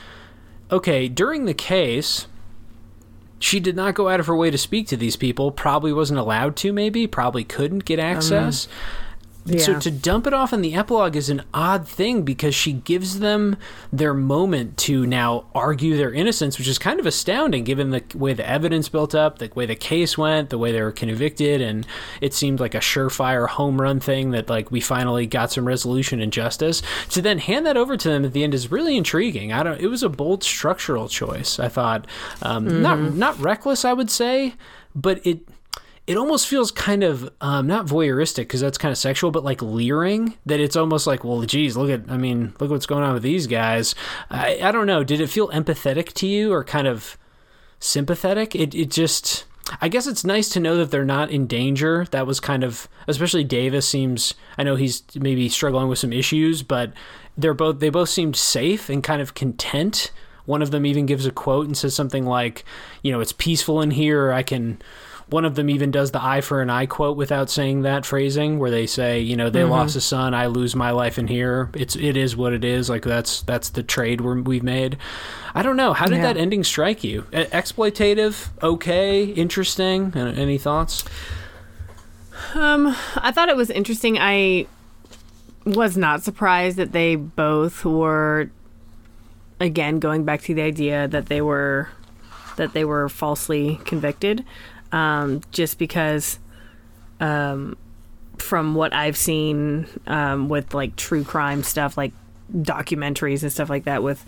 [0.70, 2.26] okay, during the case,
[3.38, 5.50] she did not go out of her way to speak to these people.
[5.50, 7.08] Probably wasn't allowed to, maybe.
[7.08, 8.66] Probably couldn't get access.
[8.66, 8.72] Um,
[9.58, 13.18] so to dump it off in the epilogue is an odd thing because she gives
[13.18, 13.56] them
[13.92, 18.32] their moment to now argue their innocence, which is kind of astounding given the way
[18.34, 21.86] the evidence built up, the way the case went, the way they were convicted, and
[22.20, 26.20] it seemed like a surefire home run thing that like we finally got some resolution
[26.20, 26.82] and justice.
[27.10, 29.52] To then hand that over to them at the end is really intriguing.
[29.52, 29.80] I don't.
[29.80, 31.58] It was a bold structural choice.
[31.58, 32.06] I thought,
[32.42, 34.54] um, not not reckless, I would say,
[34.94, 35.40] but it
[36.12, 39.62] it almost feels kind of um, not voyeuristic because that's kind of sexual, but like
[39.62, 40.34] leering.
[40.44, 43.22] That it's almost like, well, geez, look at, I mean, look what's going on with
[43.22, 43.94] these guys.
[44.28, 45.04] I, I don't know.
[45.04, 47.16] Did it feel empathetic to you or kind of
[47.80, 48.54] sympathetic?
[48.54, 49.46] It it just.
[49.80, 52.06] I guess it's nice to know that they're not in danger.
[52.10, 54.34] That was kind of, especially Davis seems.
[54.58, 56.92] I know he's maybe struggling with some issues, but
[57.38, 57.80] they're both.
[57.80, 60.12] They both seemed safe and kind of content.
[60.44, 62.64] One of them even gives a quote and says something like,
[63.02, 64.30] "You know, it's peaceful in here.
[64.30, 64.82] I can."
[65.32, 68.58] One of them even does the eye for an eye quote without saying that phrasing,
[68.58, 70.34] where they say, "You know, they lost a son.
[70.34, 71.70] I lose my life in here.
[71.74, 72.88] It's it is what it is.
[72.90, 74.98] Like that's that's the trade we're, we've made."
[75.54, 75.92] I don't know.
[75.94, 76.22] How did Yeah.
[76.32, 77.22] that ending strike you?
[77.32, 80.12] Exploitative, okay, interesting.
[80.14, 81.04] Any thoughts?
[82.54, 84.18] Um, I thought it was interesting.
[84.18, 84.66] I
[85.64, 88.50] was not surprised that they both were
[89.60, 91.88] again going back to the idea that they were
[92.56, 94.44] that they were falsely convicted.
[94.92, 96.38] Um, just because
[97.18, 97.76] um,
[98.38, 102.12] from what I've seen um, with like true crime stuff, like
[102.54, 104.24] documentaries and stuff like that, with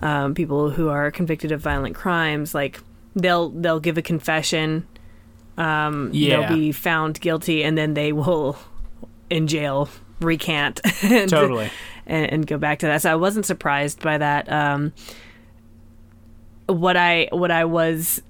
[0.00, 2.80] um, people who are convicted of violent crimes, like
[3.14, 4.86] they'll they'll give a confession,
[5.56, 6.48] um, Yeah.
[6.48, 8.56] they'll be found guilty, and then they will
[9.28, 9.88] in jail
[10.20, 11.70] recant and, Totally.
[12.06, 13.02] and, and go back to that.
[13.02, 14.50] So I wasn't surprised by that.
[14.50, 14.92] Um,
[16.66, 18.22] what I what I was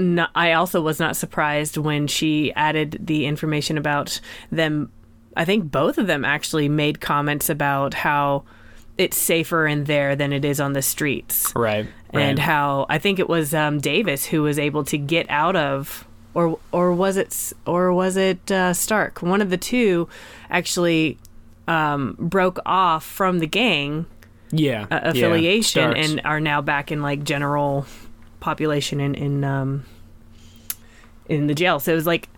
[0.00, 4.20] not, I also was not surprised when she added the information about
[4.50, 4.90] them.
[5.36, 8.42] I think both of them actually made comments about how
[8.98, 11.86] it's safer in there than it is on the streets Right.
[12.12, 12.22] right.
[12.22, 16.06] and how I think it was um, Davis who was able to get out of,
[16.34, 19.22] or or was it or was it uh, Stark?
[19.22, 20.08] One of the two
[20.50, 21.16] actually
[21.68, 24.06] um, broke off from the gang
[24.50, 26.10] yeah, uh, affiliation Starks.
[26.10, 27.86] and are now back in like general
[28.40, 29.84] population in in um,
[31.28, 31.78] in the jail.
[31.80, 32.28] So it was like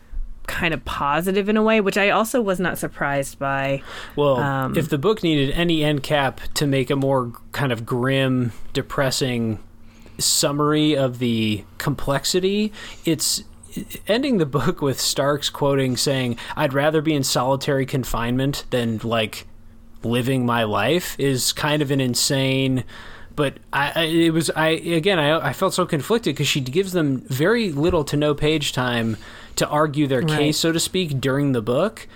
[0.47, 3.83] kind of positive in a way, which I also was not surprised by.
[4.17, 7.87] Well, Um, if the book needed any end cap to make a more kind of
[7.87, 9.61] grim, depressing
[10.19, 12.73] summary of the complexity,
[13.05, 13.45] it's
[14.07, 19.47] ending the book with Starks quoting saying, "I'd rather be in solitary confinement than like
[20.03, 22.85] living my life," is kind of an insane.
[23.35, 26.93] But I, I it was I again I I felt so conflicted because she gives
[26.93, 29.17] them very little to no page time
[29.57, 30.39] to argue their Right.
[30.39, 32.07] case, so to speak, during the book.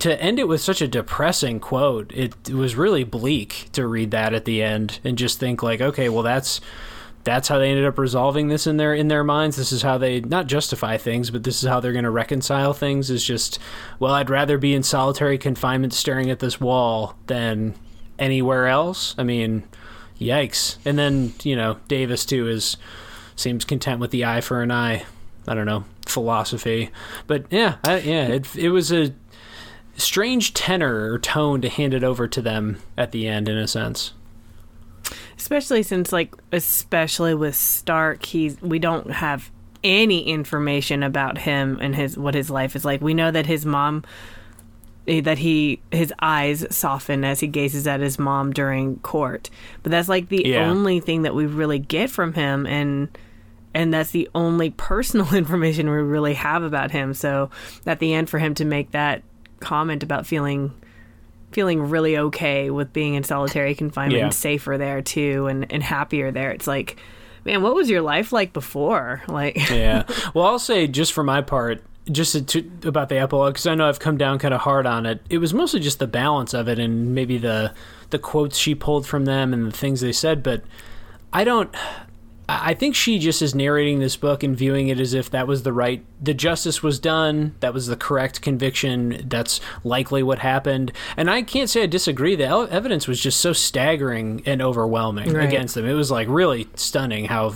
[0.00, 4.12] To end it with such a depressing quote it, it was really bleak to read
[4.12, 6.62] that at the end and just think like okay well that's
[7.22, 9.56] that's how they ended up resolving this in their in their minds.
[9.58, 12.72] This is how they not justify things but this is how they're going to reconcile
[12.72, 13.58] things is just
[13.98, 17.74] well I'd rather be in solitary confinement staring at this wall than
[18.18, 19.14] anywhere else.
[19.18, 19.64] I mean
[20.20, 20.76] yikes.
[20.84, 22.76] And then you know Davis too is
[23.36, 25.04] seems content with the eye for an eye.
[25.48, 26.90] I don't know philosophy,
[27.26, 29.14] but yeah, I, yeah, it it was a
[29.96, 33.66] strange tenor or tone to hand it over to them at the end, in a
[33.66, 34.12] sense.
[35.38, 39.50] especially since like especially with stark he's we don't have
[39.82, 43.00] any information about him and his what his life is like.
[43.00, 44.04] We know that his mom
[45.06, 49.50] that he his eyes soften as he gazes at his mom during court
[49.82, 50.68] but that's like the Yeah.
[50.70, 53.08] only thing that we really get from him and
[53.74, 57.50] and that's the only personal information we really have about him so
[57.86, 59.22] at the end for him to make that
[59.60, 60.72] comment about feeling
[61.50, 64.24] feeling really okay with being in solitary confinement Yeah.
[64.26, 66.52] and safer there too and, and happier there.
[66.52, 66.96] It's like,
[67.44, 69.20] man, what was your life like before?
[69.26, 70.04] Like, yeah.
[70.34, 73.88] Well, I'll say just for my part, just to, about the epilogue, because I know
[73.88, 75.20] I've come down kind of hard on it.
[75.30, 77.72] It was mostly just the balance of it and maybe the
[78.10, 80.42] the quotes she pulled from them and the things they said.
[80.42, 80.62] But
[81.32, 81.74] I don't.
[82.48, 85.46] I I think she just is narrating this book and viewing it as if that
[85.46, 90.40] was the right, the justice was done, that was the correct conviction, that's likely what
[90.40, 90.90] happened.
[91.16, 92.34] And I can't say I disagree.
[92.34, 95.46] The evidence was just so staggering and overwhelming Right.
[95.46, 95.86] against them.
[95.86, 97.54] It was like really stunning how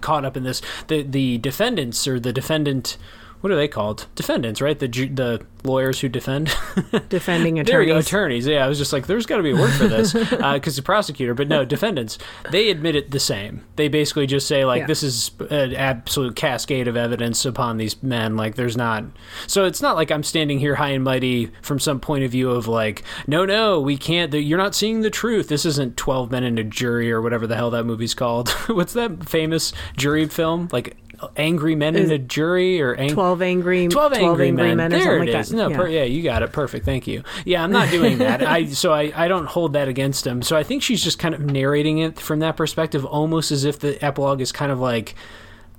[0.00, 0.62] caught up in this.
[0.88, 2.96] The the defendants or the defendant
[3.40, 4.06] what are they called?
[4.14, 4.78] Defendants, right?
[4.78, 6.46] The ju- the lawyers who defend.
[7.08, 8.06] Defending there we go, attorneys.
[8.06, 8.46] attorneys.
[8.46, 10.76] Yeah, I was just like, there's got to be a word for this uh, because
[10.76, 12.18] the prosecutor, but no, defendants.
[12.50, 13.64] They admit it the same.
[13.76, 14.86] They basically just say like, Yeah.
[14.86, 18.36] this is an absolute cascade of evidence upon these men.
[18.36, 19.04] Like, there's not.
[19.46, 22.50] So it's not like I'm standing here high and mighty from some point of view
[22.50, 24.32] of like, no, no, we can't.
[24.32, 25.48] You're not seeing the truth.
[25.48, 28.48] This isn't Twelve Men in a Jury or whatever the hell that movie's called.
[28.68, 30.68] What's that famous jury film?
[30.72, 30.96] Like.
[31.36, 34.80] Angry Men in a Jury or ang- 12 angry, 12 angry, men.
[34.80, 35.48] or there it like is.
[35.50, 35.56] that.
[35.56, 35.76] No, yeah.
[35.76, 36.52] per- yeah, you got it.
[36.52, 36.84] Perfect.
[36.84, 37.22] Thank you.
[37.44, 38.42] Yeah, I'm not doing that.
[38.46, 40.42] I so I, I don't hold that against him.
[40.42, 43.78] So I think she's just kind of narrating it from that perspective, almost as if
[43.78, 45.14] the epilogue is kind of like,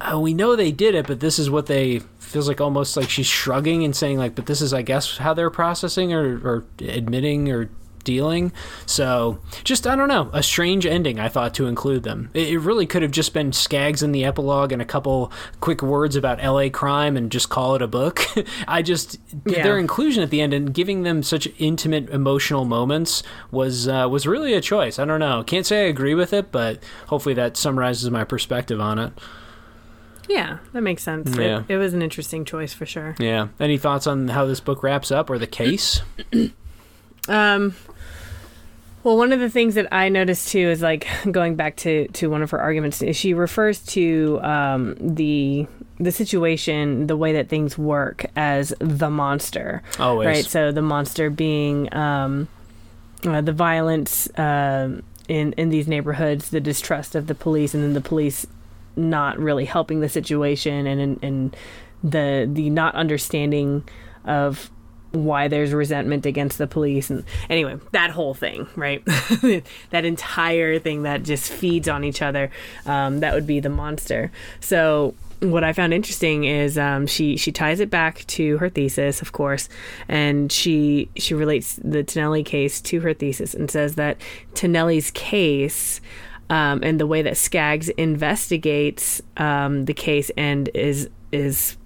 [0.01, 3.09] oh, we know they did it, but this is what they feels like almost like
[3.09, 6.65] she's shrugging and saying like, but this is I guess how they're processing or, or
[6.79, 7.69] admitting or
[8.03, 8.51] dealing.
[8.85, 12.29] So just I don't know, a strange ending I thought to include them.
[12.33, 15.81] It, it really could have just been Skaggs in the epilogue and a couple quick
[15.81, 16.69] words about L.A.
[16.69, 18.21] crime and just call it a book.
[18.67, 19.63] I just Yeah.
[19.63, 24.25] their inclusion at the end and giving them such intimate emotional moments was uh, was
[24.27, 24.99] really a choice.
[24.99, 28.79] I don't know, can't say I agree with it, but hopefully that summarizes my perspective
[28.81, 29.13] on it.
[30.27, 31.35] Yeah, that makes sense.
[31.35, 31.63] It- Yeah.
[31.67, 33.15] It, was an interesting choice for sure.
[33.19, 33.47] Yeah.
[33.59, 36.01] Any thoughts on how this book wraps up or the case?
[37.27, 37.75] Um,
[39.03, 42.29] well, one of the things that I noticed too is like going back to to
[42.29, 45.67] one of her arguments is she refers to um, the
[45.99, 50.25] the situation, the way that things work as the monster, Always.
[50.27, 50.45] right?
[50.45, 52.47] So the monster being um,
[53.25, 57.93] uh, the violence um in in these neighborhoods, the distrust of the police, and then
[57.93, 58.45] the police
[58.95, 61.57] not really helping the situation, and and, and
[62.03, 63.83] the the not understanding
[64.25, 64.69] of
[65.11, 69.03] why there's resentment against the police and anyway that whole thing right?
[69.89, 72.51] That entire thing that just feeds on each other
[72.85, 74.31] um, that would be the monster.
[74.59, 79.21] So what I found interesting is um, she she ties it back to her thesis,
[79.21, 79.69] of course,
[80.07, 84.17] and she she relates the Tennelle case to her thesis and says that
[84.53, 86.01] Tennelle's case
[86.49, 91.77] um, and the way that Skaggs investigates um, the case and is is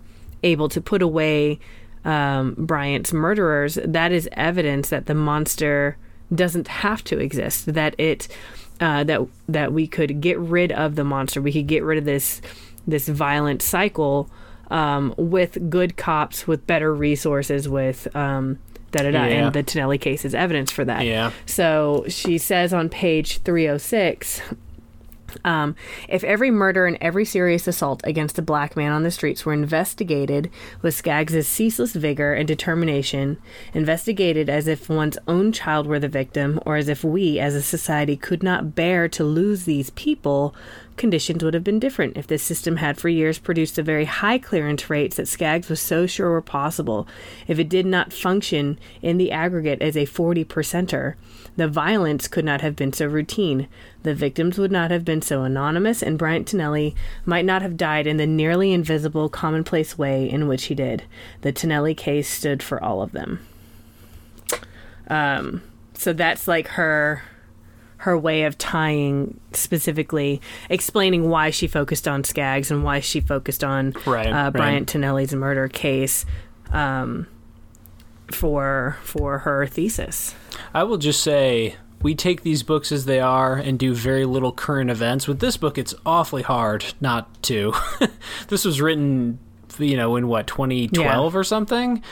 [0.41, 1.59] able to put away
[2.05, 5.97] um, Bryant's murderers, that is evidence that the monster
[6.33, 7.73] doesn't have to exist.
[7.73, 8.27] That it
[8.79, 11.41] uh, that that we could get rid of the monster.
[11.41, 12.41] We could get rid of this
[12.87, 14.29] this violent cycle
[14.69, 18.59] um, with good cops, with better resources, with um,
[18.91, 19.25] da da da.
[19.25, 19.45] Yeah.
[19.45, 21.05] And the Tennelle case is evidence for that.
[21.05, 21.31] Yeah.
[21.45, 24.41] So she says on page 306
[25.43, 25.75] um,
[26.07, 29.53] if every murder and every serious assault against a black man on the streets were
[29.53, 30.49] investigated
[30.81, 33.37] with Skaggs' ceaseless vigor and determination,
[33.73, 37.61] investigated as if one's own child were the victim, or as if we as a
[37.61, 40.55] society could not bear to lose these people,
[40.97, 44.37] conditions would have been different if this system had for years produced the very high
[44.37, 47.07] clearance rates that Skaggs was so sure were possible.
[47.47, 51.15] If it did not function in the aggregate as a 40 percenter,
[51.55, 53.67] the violence could not have been so routine.
[54.03, 58.07] The victims would not have been so anonymous, and Bryant Tennelle might not have died
[58.07, 61.03] in the nearly invisible, commonplace way in which he did.
[61.41, 63.45] The Tennelle case stood for all of them.
[65.07, 65.61] Um,
[65.93, 67.23] so that's like her
[68.03, 73.63] her way of tying specifically explaining why she focused on Skaggs and why she focused
[73.63, 74.53] on Right, uh, right.
[74.53, 76.25] Bryant Tennelle's murder case
[76.71, 77.27] um,
[78.29, 80.35] for for her thesis.
[80.73, 84.51] I will just say we take these books as they are and do very little
[84.51, 85.25] current events.
[85.25, 87.73] With this book, it's awfully hard not to.
[88.49, 89.39] this was written,
[89.79, 92.03] you know, in what 2012 or something.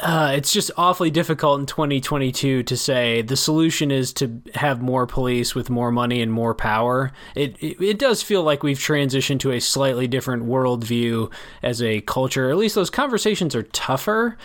[0.00, 5.08] Uh, it's just awfully difficult in 2022 to say the solution is to have more
[5.08, 7.10] police with more money and more power.
[7.34, 11.32] It, it it does feel like we've transitioned to a slightly different worldview
[11.64, 12.48] as a culture.
[12.48, 14.38] At least those conversations are tougher,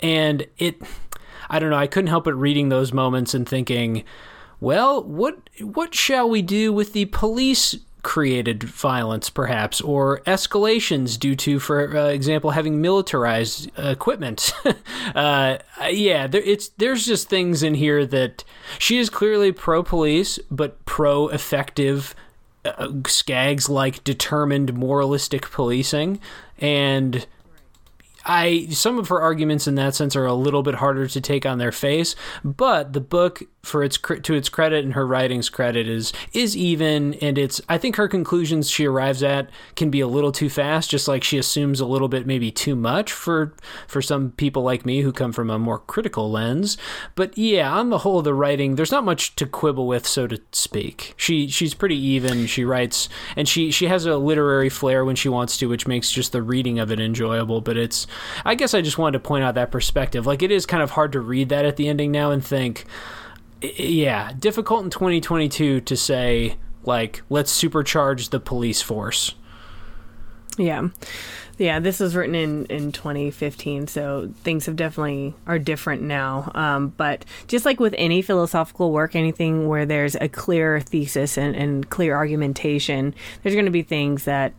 [0.00, 0.80] and it.
[1.50, 1.76] I don't know.
[1.76, 4.04] I couldn't help but reading those moments and thinking,
[4.60, 11.36] well, what what shall we do with the police created violence, perhaps, or escalations due
[11.36, 14.52] to, for uh, example, having militarized equipment?
[15.14, 15.58] uh,
[15.90, 18.44] yeah, there, it's there's just things in here that
[18.78, 22.14] she is clearly pro police, but pro effective.
[22.64, 26.20] Uh, Skaggs like determined moralistic policing,
[26.58, 27.26] and
[28.28, 31.46] I some of her arguments in that sense are a little bit harder to take
[31.46, 32.14] on their face,
[32.44, 37.14] but the book for its to its credit and her writing's credit is is even
[37.14, 40.90] and it's I think her conclusions she arrives at can be a little too fast
[40.90, 43.54] just like she assumes a little bit maybe too much for
[43.86, 46.78] for some people like me who come from a more critical lens.
[47.14, 50.40] But yeah on the whole the writing there's not much to quibble with so to
[50.52, 51.14] speak.
[51.16, 55.28] She she's pretty even she writes and she she has a literary flair when she
[55.28, 58.06] wants to which makes just the reading of it enjoyable but it's
[58.44, 60.92] I guess I just wanted to point out that perspective like it is kind of
[60.92, 62.84] hard to read that at the ending now and think
[63.60, 69.34] yeah, difficult in 2022 to say like let's supercharge the police force.
[70.56, 70.88] Yeah.
[71.56, 76.52] Yeah, this was written in, in 2015, so things have definitely are different now.
[76.54, 81.56] Um, but just like with any philosophical work, anything where there's a clear thesis and,
[81.56, 83.12] and clear argumentation,
[83.42, 84.52] there's going to be things that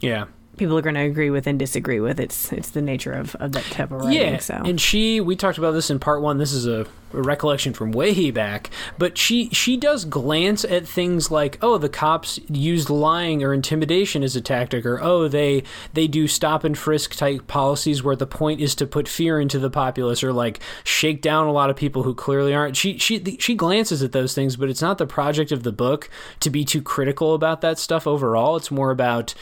[0.00, 0.26] yeah
[0.56, 2.18] people are going to agree with and disagree with.
[2.18, 4.20] It's it's the nature of, of that type of writing.
[4.20, 4.54] Yeah, so.
[4.54, 6.38] and she we talked about this in part one.
[6.38, 11.30] This is a, a, recollection from way back, but she she does glance at things
[11.30, 15.62] like oh the cops used lying or intimidation as a tactic, or oh they
[15.94, 19.58] they do stop and frisk type policies where the point is to put fear into
[19.58, 22.76] the populace or like shake down a lot of people who clearly aren't.
[22.76, 26.08] She she she glances at those things, but it's not the project of the book
[26.40, 28.56] to be too critical about that stuff overall.
[28.56, 29.34] It's more about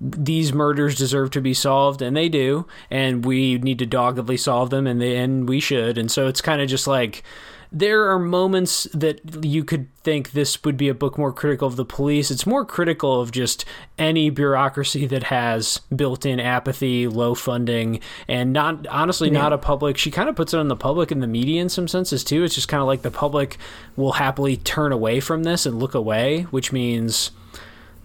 [0.00, 4.70] these murders deserve to be solved and they do and we need to doggedly solve
[4.70, 7.24] them and they, and we should and so it's kind of just like
[7.70, 11.76] there are moments that you could think this would be a book more critical of
[11.76, 12.30] the police.
[12.30, 13.64] It's more critical of just
[13.98, 19.38] any bureaucracy that has built-in apathy, low funding, and not honestly yeah.
[19.38, 19.98] not a public.
[19.98, 22.42] She kind of puts it on the public and the media in some senses too.
[22.42, 23.58] It's just kind of like the public
[23.96, 27.32] will happily turn away from this and look away, which means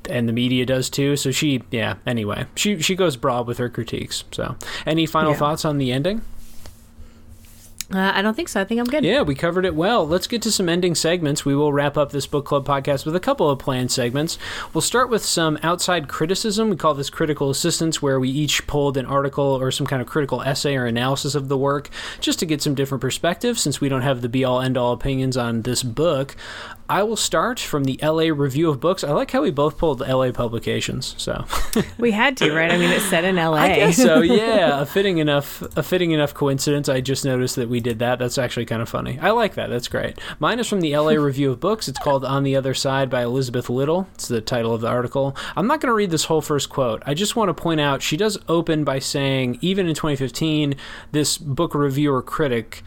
[0.10, 1.16] and the media does too.
[1.16, 1.96] So she, yeah.
[2.06, 4.24] Anyway, she she goes broad with her critiques.
[4.32, 5.38] So, any final yeah.
[5.38, 6.22] thoughts on the ending?
[7.94, 8.60] Uh, I don't think so.
[8.60, 9.04] I think I'm good.
[9.04, 10.08] Yeah, we covered it well.
[10.08, 11.46] Let's get to some ending segments.
[11.46, 14.40] We will wrap up this book club podcast with a couple of planned segments.
[14.74, 16.70] We'll start with some outside criticism.
[16.70, 20.08] We call this critical assistance, where we each pulled an article or some kind of
[20.08, 21.90] critical essay or analysis of the work
[22.20, 24.94] just to get some different perspectives since we don't have the be all end all
[24.94, 26.36] opinions on this book.
[26.94, 29.04] I will start from the LA Review of Books.
[29.04, 31.16] I like how we both pulled LA publications.
[31.18, 31.44] So
[31.98, 32.72] we had to, right?
[32.72, 33.54] I mean, it's set in LA.
[33.54, 34.22] I guess so.
[34.34, 36.88] Yeah, a fitting enough, a fitting enough coincidence.
[36.90, 38.20] I just noticed that we did that.
[38.20, 39.18] That's actually kind of funny.
[39.20, 39.72] I like that.
[39.72, 40.20] That's great.
[40.38, 41.88] Mine is from the LA Review of Books.
[41.88, 44.08] It's called "On the Other Side" by Elizabeth Little.
[44.14, 45.36] It's the title of the article.
[45.56, 47.02] I'm not going to read this whole first quote.
[47.08, 50.76] I just want to point out she does open by saying, even in 2015,
[51.12, 52.84] this book reviewer critic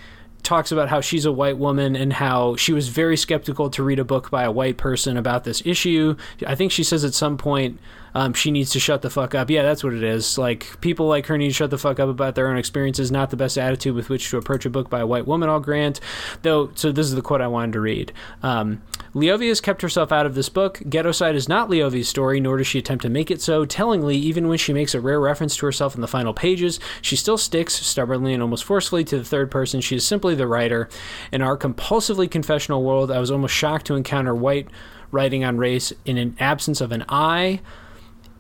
[0.46, 3.98] talks about how she's a white woman and how she was very skeptical to read
[3.98, 6.16] a book by a white person about this issue.
[6.46, 7.80] I think she says at some point
[8.16, 9.50] um, she needs to shut the fuck up.
[9.50, 10.38] Yeah, that's what it is.
[10.38, 13.12] Like people like her need to shut the fuck up about their own experiences.
[13.12, 15.50] Not the best attitude with which to approach a book by a white woman.
[15.50, 16.00] I'll grant.
[16.40, 18.14] Though, so this is the quote I wanted to read.
[18.42, 18.80] Um,
[19.14, 20.78] Leovy has kept herself out of this book.
[20.78, 23.66] Ghettoside is not Leovy's story, nor does she attempt to make it so.
[23.66, 27.16] Tellingly, even when she makes a rare reference to herself in the final pages, she
[27.16, 29.82] still sticks, stubbornly and almost forcefully, to the third person.
[29.82, 30.88] She is simply the writer.
[31.32, 34.68] In our compulsively confessional world, I was almost shocked to encounter white
[35.10, 37.60] writing on race in an absence of an I.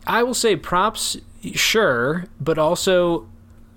[0.06, 1.16] I will say props,
[1.54, 3.26] sure, but also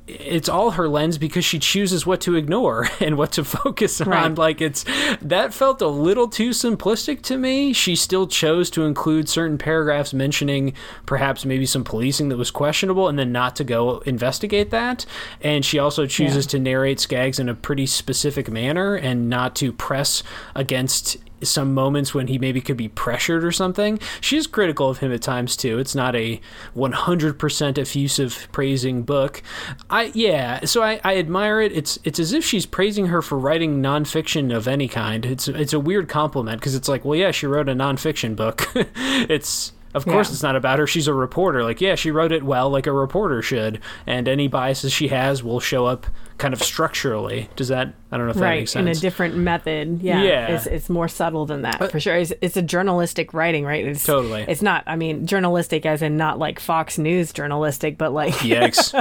[0.09, 4.07] it's all her lens because she chooses what to ignore and what to focus on.
[4.07, 4.35] Right.
[4.35, 4.85] Like it's
[5.21, 7.73] that felt a little too simplistic to me.
[7.73, 10.73] She still chose to include certain paragraphs mentioning
[11.05, 15.05] perhaps maybe some policing that was questionable and then not to go investigate that.
[15.41, 16.51] And she also chooses yeah.
[16.51, 20.23] to narrate Skaggs in a pretty specific manner and not to press
[20.55, 23.99] against some moments when he maybe could be pressured or something.
[24.21, 25.79] She's critical of him at times too.
[25.79, 26.39] It's not a
[26.75, 29.41] 100% effusive praising book.
[29.89, 31.71] I yeah, so I, I admire it.
[31.71, 35.25] It's it's as if she's praising her for writing nonfiction of any kind.
[35.25, 38.67] It's it's a weird compliment because it's like, well, yeah, she wrote a nonfiction book.
[38.75, 40.33] it's of course, yeah.
[40.33, 40.85] it's not about her.
[40.85, 41.63] She's a reporter.
[41.63, 45.43] Like, yeah, she wrote it well, like a reporter should, and any biases she has
[45.43, 46.05] will show up
[46.39, 47.49] kind of structurally.
[47.55, 47.93] Does that?
[48.11, 48.85] I don't know if right, that makes sense.
[48.85, 50.01] in a different method.
[50.01, 50.47] Yeah, yeah.
[50.47, 52.15] It's, it's more subtle than that uh, for sure.
[52.15, 53.85] It's, it's, a journalistic writing, right?
[53.85, 54.45] It's, totally.
[54.47, 54.83] It's not.
[54.87, 58.33] I mean, journalistic as in not like Fox News journalistic, but like.
[58.39, 58.93] Yikes!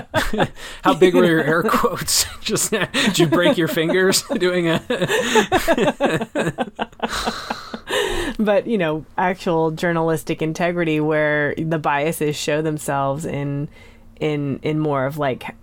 [0.83, 2.27] How big were your air quotes?
[2.43, 4.83] Just did you break your fingers doing a?
[8.39, 13.69] but you know, actual journalistic integrity where the biases show themselves in
[14.21, 15.55] in in more of like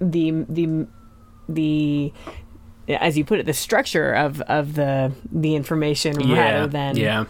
[0.00, 0.86] the the
[1.48, 2.12] the
[2.88, 7.24] as you put it the structure of of the the information yeah, rather than yeah.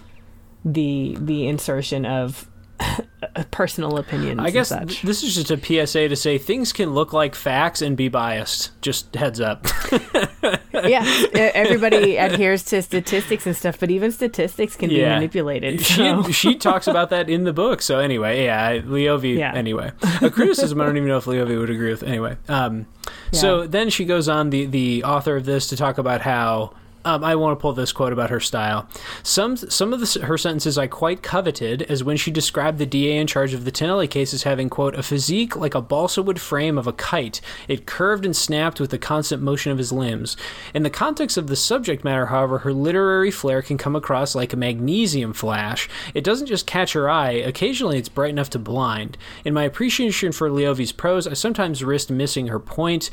[0.65, 2.50] the the insertion of
[3.51, 4.41] personal opinions.
[4.41, 5.07] I guess and th- such.
[5.07, 5.57] this is just a
[5.87, 8.71] PSA to say things can look like facts and be biased.
[8.83, 9.67] Just heads up.
[10.73, 11.05] yeah,
[11.35, 15.81] everybody adheres to statistics and stuff, but even statistics can be manipulated.
[15.81, 16.23] So.
[16.25, 17.83] she she talks about that in the book.
[17.83, 19.37] So anyway, yeah, I- Leovy.
[19.37, 19.55] Yeah.
[19.55, 22.03] Anyway, a criticism I don't even know if Leovy would agree with.
[22.03, 22.87] Anyway, um,
[23.33, 26.75] so then she goes on the the author of this to talk about how.
[27.05, 28.87] Um, I want to pull this quote about her style.
[29.23, 33.17] Some some of the, her sentences I quite coveted, as when she described the DA
[33.17, 36.41] in charge of the Tennelle case as having quote a physique like a balsa wood
[36.41, 37.41] frame of a kite.
[37.69, 40.37] It curved and snapped with the constant motion of his limbs.
[40.75, 44.53] In the context of the subject matter, however, her literary flair can come across like
[44.53, 45.89] a magnesium flash.
[46.13, 49.17] It doesn't just catch her eye; occasionally it's bright enough to blind.
[49.45, 53.11] In my appreciation for Leovy's prose, I sometimes risked missing her point.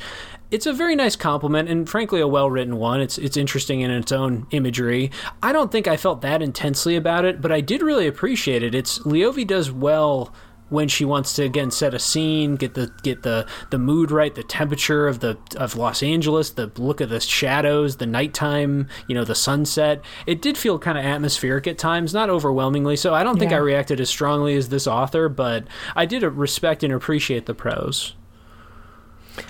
[0.49, 3.01] It's a very nice compliment and frankly a well-written one.
[3.01, 5.11] It's it's interesting in its own imagery.
[5.43, 8.73] I don't think I felt that intensely about it, but I did really appreciate it.
[8.73, 10.33] It's Leovy does well
[10.69, 14.35] when she wants to again set a scene, get the get the the mood right,
[14.35, 19.15] the temperature of the of Los Angeles, the look of the shadows, the nighttime, you
[19.15, 20.01] know, the sunset.
[20.25, 22.97] It did feel kind of atmospheric at times, not overwhelmingly.
[22.97, 23.57] So I don't think Yeah.
[23.57, 25.65] I reacted as strongly as this author, but
[25.95, 28.13] I did respect and appreciate the prose.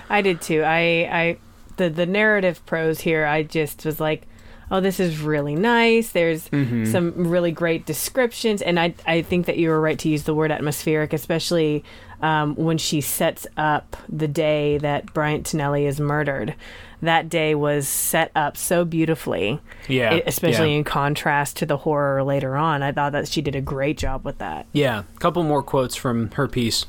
[0.08, 0.62] I did too.
[0.62, 0.78] I,
[1.10, 1.36] I,
[1.76, 4.26] the the narrative prose here, I just was like,
[4.70, 6.10] oh, this is really nice.
[6.10, 6.84] There's Mm-hmm.
[6.86, 10.34] some really great descriptions, and I, I think that you were right to use the
[10.34, 11.84] word atmospheric, especially
[12.20, 16.54] um, when she sets up the day that Bryant Tennelle is murdered.
[17.00, 20.78] That day was set up so beautifully, Yeah, especially yeah.
[20.78, 22.82] in contrast to the horror later on.
[22.82, 24.66] I thought that she did a great job with that.
[24.72, 26.86] Yeah, a couple more quotes from her piece.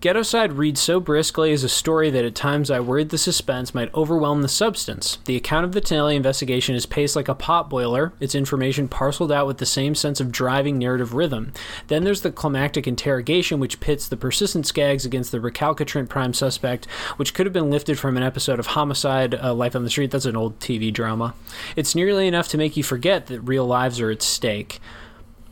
[0.00, 3.92] Ghettoside reads so briskly as a story that at times I worried the suspense might
[3.92, 5.18] overwhelm the substance.
[5.24, 9.32] The account of the Tennelle investigation is paced like a pot boiler, its information parceled
[9.32, 11.52] out with the same sense of driving narrative rhythm.
[11.88, 16.86] Then there's the climactic interrogation, which pits the persistent Skaggs against the recalcitrant prime suspect,
[17.16, 20.12] which could have been lifted from an episode of Homicide uh, Life on the Street.
[20.12, 21.34] That's an old TV drama.
[21.74, 24.78] It's nearly enough to make you forget that real lives are at stake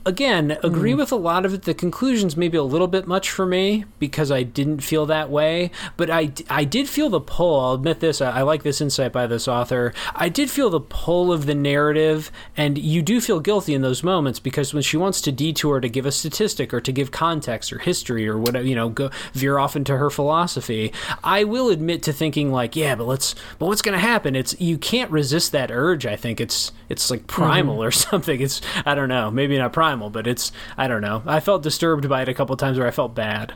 [0.07, 0.99] again, agree mm.
[0.99, 1.63] with a lot of it.
[1.63, 5.73] The conclusions maybe a little bit much for me because I didn't feel that way,
[5.97, 7.61] but I, I did feel the pull.
[7.61, 8.21] I'll admit this.
[8.21, 9.93] I, I like this insight by this author.
[10.15, 14.03] I did feel the pull of the narrative, and you do feel guilty in those
[14.03, 17.73] moments because when she wants to detour to give a statistic or to give context
[17.73, 20.93] or history or whatever, you know, go veer off into her philosophy,
[21.25, 24.37] I will admit to thinking like, yeah, but let's, but what's going to happen?
[24.37, 26.07] It's you can't resist that urge.
[26.07, 28.41] I think it's it's like primal or something.
[28.41, 31.23] It's I don't know, maybe not primal, but it's I don't know.
[31.27, 33.55] I felt disturbed by it a couple times where I felt bad.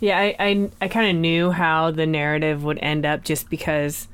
[0.00, 4.08] Yeah, I I, I kind of knew how the narrative would end up just because,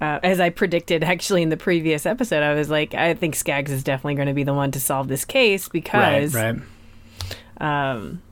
[0.00, 3.72] uh, as I predicted actually in the previous episode, I was like, I think Skaggs
[3.72, 6.56] is definitely going to be the one to solve this case because right.
[7.60, 8.22] um,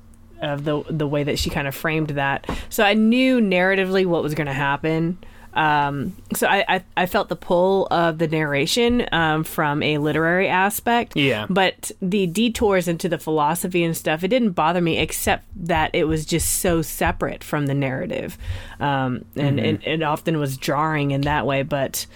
[0.40, 2.48] of the the way that she kind of framed that.
[2.68, 5.18] So I knew narratively what was going to happen.
[5.54, 10.48] Um, so I, I I felt the pull of the narration um, from a literary
[10.48, 11.16] aspect.
[11.16, 11.46] Yeah.
[11.48, 16.04] But the detours into the philosophy and stuff, it didn't bother me except that it
[16.08, 18.36] was just so separate from the narrative,
[18.80, 19.82] um, and Mm-hmm.
[19.86, 21.62] it, it often was jarring in that way.
[21.62, 22.06] But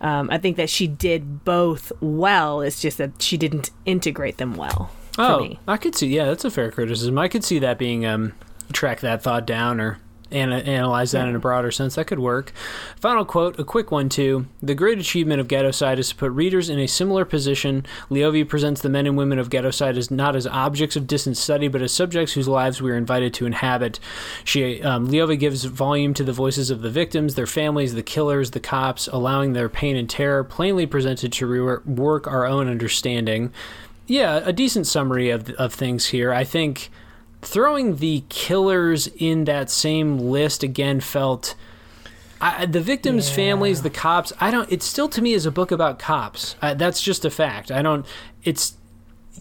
[0.00, 2.60] um, I think that she did both well.
[2.62, 4.90] It's just that she didn't integrate them well.
[5.12, 5.58] For Oh, me.
[5.66, 6.06] I could see.
[6.08, 7.18] Yeah, that's a fair criticism.
[7.18, 8.32] I could see that being um,
[8.72, 9.98] track that thought down or
[10.30, 11.94] ana- analyze that in a broader sense.
[11.94, 12.52] That could work.
[12.96, 14.46] Final quote, a quick one too.
[14.62, 17.86] The great achievement of Ghettoside is to put readers in a similar position.
[18.10, 21.68] Leovy presents the men and women of Ghettoside as not as objects of distant study,
[21.68, 24.00] but as subjects whose lives we are invited to inhabit.
[24.44, 28.52] She, um, Leovy gives volume to the voices of the victims, their families, the killers,
[28.52, 33.52] the cops, allowing their pain and terror plainly presented to rework our own understanding
[34.08, 36.32] yeah, a decent summary of of things here.
[36.32, 36.90] I think
[37.42, 41.54] throwing the killers in that same list again felt
[42.40, 43.34] I, the victims' Yeah.
[43.36, 44.32] families, the cops.
[44.40, 44.70] I don't.
[44.70, 46.54] It still to me is a book about cops.
[46.60, 47.72] That's just a fact.
[47.72, 48.06] I don't.
[48.44, 48.74] It's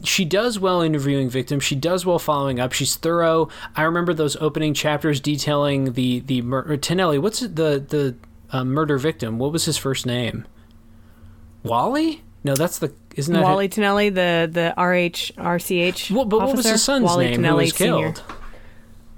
[0.03, 1.63] she does well interviewing victims.
[1.63, 2.73] She does well following up.
[2.73, 3.49] She's thorough.
[3.75, 7.21] I remember those opening chapters detailing the the mur- Tennelle.
[7.21, 7.47] What's the
[7.87, 8.15] the
[8.51, 9.37] uh, murder victim?
[9.37, 10.45] What was his first name?
[11.63, 12.23] Wally?
[12.47, 16.11] No, that's the isn't that Wally Tennelle, the the RHRCH.
[16.11, 16.71] Well, but what was officer?
[16.71, 17.77] his son's Wally name who was Sr..
[17.77, 18.23] killed?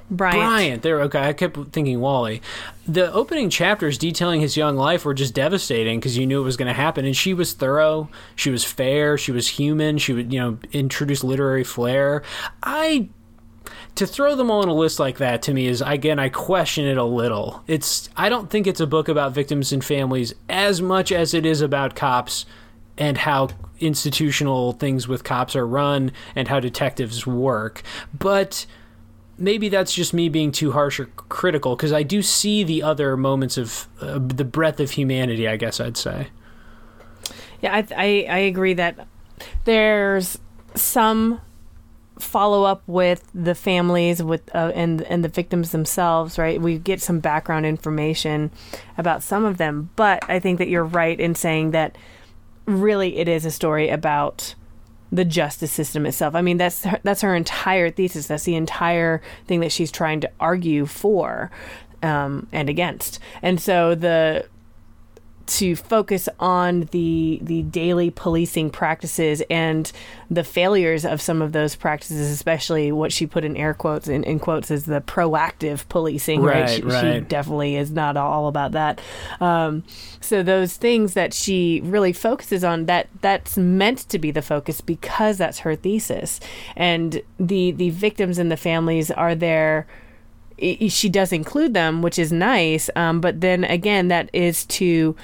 [0.10, 0.40] Bryant.
[0.40, 0.82] Bryant.
[0.82, 1.02] There.
[1.02, 2.42] Okay, I kept thinking Wally.
[2.88, 6.58] The opening chapters detailing his young life were just devastating because you knew it was
[6.58, 8.10] going to happen, and she was thorough.
[8.36, 9.16] She was fair.
[9.16, 10.00] She was human.
[10.00, 12.24] She would, you know, introduce literary flair.
[12.64, 13.10] I.
[13.96, 16.86] To throw them all on a list like that to me is again I question
[16.86, 17.64] it a little.
[17.68, 21.46] It's I don't think it's a book about victims and families as much as it
[21.46, 22.46] is about cops
[23.00, 23.50] and how
[23.80, 27.82] institutional things with cops are run and how detectives work.
[28.18, 28.66] But
[29.38, 33.16] maybe that's just me being too harsh or critical because I do see the other
[33.16, 36.28] moments of uh, the breadth of humanity, I guess I'd say.
[37.62, 39.08] Yeah, I, I, I agree that
[39.64, 40.38] there's
[40.76, 41.42] some
[42.20, 47.02] follow up with the families with uh, and and the victims themselves right we get
[47.02, 48.52] some background information
[48.98, 51.98] about some of them but i think that you're right in saying that
[52.70, 54.56] really it is a story about
[55.12, 56.36] the justice system itself.
[56.36, 58.28] I mean that's her, that's her entire thesis.
[58.28, 61.52] That's the entire thing that she's trying to argue for
[62.04, 63.20] um, and against.
[63.42, 64.46] And so the
[65.50, 69.92] to focus on the the daily policing practices and
[70.30, 74.24] the failures of some of those practices, especially what she put in air quotes in,
[74.24, 76.42] in quotes is the proactive policing.
[76.42, 76.70] Right, right?
[76.70, 77.16] She, right.
[77.16, 79.02] she definitely is not all about that.
[79.42, 79.84] Um,
[80.22, 84.82] so those things that she really focuses on that that's meant to be the focus
[84.82, 86.40] because that's her thesis,
[86.76, 89.88] and the the victims and the families are there
[90.90, 92.90] she does include them, which is nice.
[92.96, 95.16] Um, but then again, that is to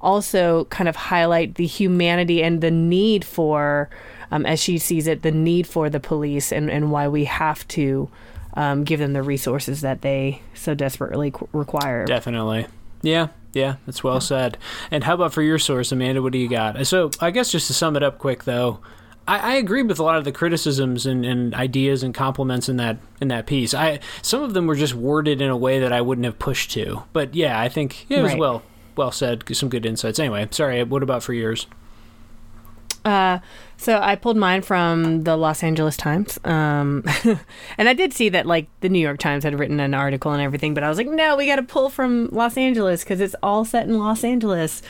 [0.00, 3.88] also kind of highlight the humanity and the need for,
[4.30, 7.66] um, as she sees it, the need for the police and, and why we have
[7.68, 8.08] to
[8.54, 12.04] um, give them the resources that they so desperately qu- require.
[12.04, 12.66] Definitely.
[13.02, 14.56] Yeah, yeah, that's well said.
[14.90, 16.22] And how about for your source, Amanda?
[16.22, 16.86] What do you got?
[16.86, 18.80] So, I guess just to sum it up quick, though,
[19.26, 22.76] I, I agree with a lot of the criticisms and, and, ideas and compliments in
[22.76, 23.74] that in that piece.
[23.74, 26.70] I some of them were just worded in a way that I wouldn't have pushed
[26.72, 28.38] to, but yeah, I think it was right.
[28.38, 28.62] well
[28.96, 29.44] well said.
[29.56, 30.18] Some good insights.
[30.18, 30.82] Anyway, sorry.
[30.84, 31.66] What about for yours?
[33.04, 33.38] Uh,
[33.76, 37.04] so I pulled mine from the Los Angeles Times, um,
[37.76, 40.40] and I did see that like the New York Times had written an article and
[40.40, 43.36] everything, but I was like, no, we got to pull from Los Angeles because it's
[43.42, 44.82] all set in Los Angeles.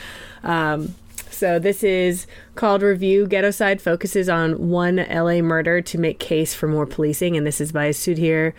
[0.44, 0.94] Um,
[1.35, 3.27] so this is called Review.
[3.27, 7.73] Ghettoside focuses on one LA murder to make case for more policing, and this is
[7.73, 8.52] by Sudhir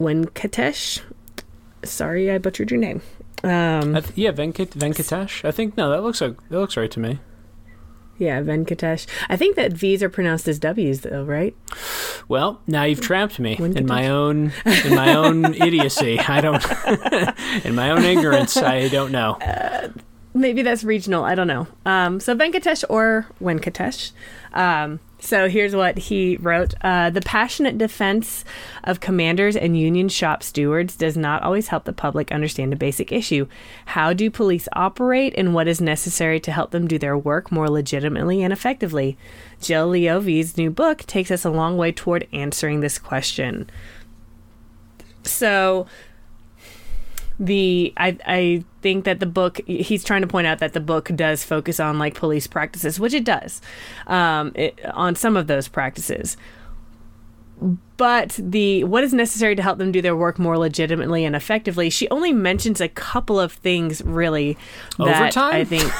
[0.00, 1.00] Venkatesh.
[1.84, 3.02] Sorry, I butchered your name.
[3.44, 5.44] Um, th- yeah, Venkat- Venkatesh.
[5.44, 7.20] I think no, that looks like that looks right to me.
[8.18, 9.06] Yeah, Venkatesh.
[9.28, 11.54] I think that V's are pronounced as W's, though, right?
[12.26, 13.76] Well, now you've trapped me Venkatesh.
[13.76, 14.52] in my own
[14.84, 16.18] in my own idiocy.
[16.18, 18.56] I don't in my own ignorance.
[18.56, 19.34] I don't know.
[19.34, 19.90] Uh,
[20.38, 21.24] maybe that's regional.
[21.24, 21.66] I don't know.
[21.84, 24.12] Um, so Venkatesh or Venkatesh.
[24.52, 28.44] Um, so here's what he wrote uh, The passionate defense
[28.84, 33.10] of commanders and union shop stewards does not always help the public understand a basic
[33.10, 33.48] issue.
[33.86, 37.68] How do police operate, and what is necessary to help them do their work more
[37.68, 39.18] legitimately and effectively?
[39.60, 43.68] Jill Leovy's new book takes us a long way toward answering this question.
[45.24, 45.86] So
[47.38, 51.10] the I I think that the book he's trying to point out that the book
[51.14, 53.60] does focus on like police practices, which it does,
[54.06, 56.36] um, it, on some of those practices.
[57.96, 61.90] But the what is necessary to help them do their work more legitimately and effectively,
[61.90, 64.56] she only mentions a couple of things really.
[64.98, 65.92] That overtime, I think.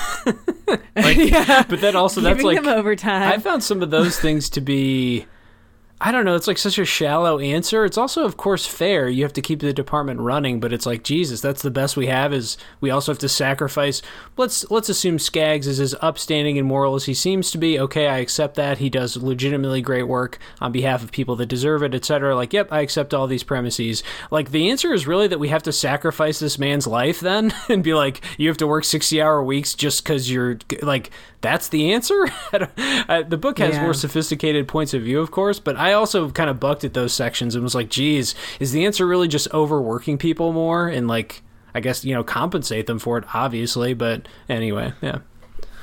[0.97, 3.33] like, yeah, but then also that's like overtime.
[3.33, 5.27] I found some of those things to be
[6.01, 6.37] I don't know.
[6.37, 7.85] It's like such a shallow answer.
[7.85, 9.09] It's also, of course, fair.
[9.09, 11.41] You have to keep the department running, but it's like Jesus.
[11.41, 12.33] That's the best we have.
[12.33, 14.01] Is we also have to sacrifice.
[14.37, 17.81] Let's let's assume Skaggs is as upstanding and moral as he seems to be.
[17.81, 18.79] Okay, I accept that.
[18.79, 22.37] He does legitimately great work on behalf of people that deserve it, etc.
[22.37, 24.05] Like, yep, I accept all these premises.
[24.31, 27.83] Like, the answer is really that we have to sacrifice this man's life then, and
[27.83, 31.11] be like, you have to work sixty hour weeks just because you're like
[31.41, 32.29] that's the answer.
[33.09, 33.83] I, the book has yeah.
[33.83, 37.13] more sophisticated points of view, of course, but I also kind of bucked at those
[37.13, 41.43] sections and was like, geez, is the answer really just overworking people more and like,
[41.75, 45.19] I guess, you know, compensate them for it, obviously, but anyway, yeah.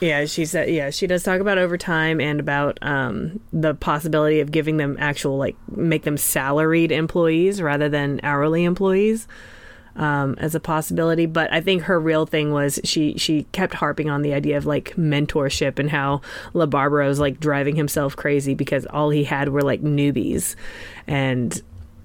[0.01, 0.69] Yeah, she said.
[0.69, 5.37] Yeah, she does talk about overtime and about um, the possibility of giving them actual,
[5.37, 9.27] like, make them salaried employees rather than hourly employees
[9.95, 11.25] um, as a possibility.
[11.25, 14.65] But I think her real thing was she she kept harping on the idea of
[14.65, 16.21] like mentorship and how
[16.53, 20.55] LaBarbera was like driving himself crazy because all he had were like newbies
[21.07, 21.61] and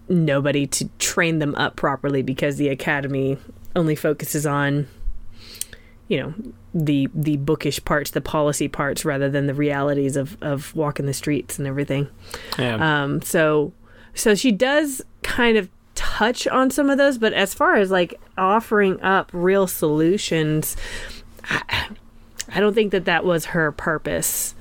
[0.08, 3.38] nobody to train them up properly because the academy
[3.76, 4.88] only focuses on
[6.08, 6.34] you know
[6.74, 11.14] the the bookish parts the policy parts rather than the realities of of walking the
[11.14, 12.08] streets and everything
[12.58, 13.04] yeah.
[13.04, 13.72] um so
[14.14, 15.68] so she does kind of
[16.00, 20.74] touch on some of those, but as far as like offering up real solutions,
[21.44, 21.88] I,
[22.48, 24.54] I don't think that that was her purpose.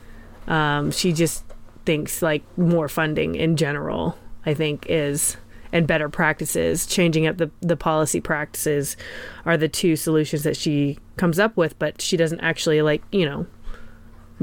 [0.49, 1.45] Um, she just
[1.85, 5.37] thinks like more funding in general, I think, is
[5.71, 8.97] and better practices, changing up the, the policy practices
[9.45, 13.25] are the two solutions that she comes up with, but she doesn't actually like, you
[13.25, 13.47] know,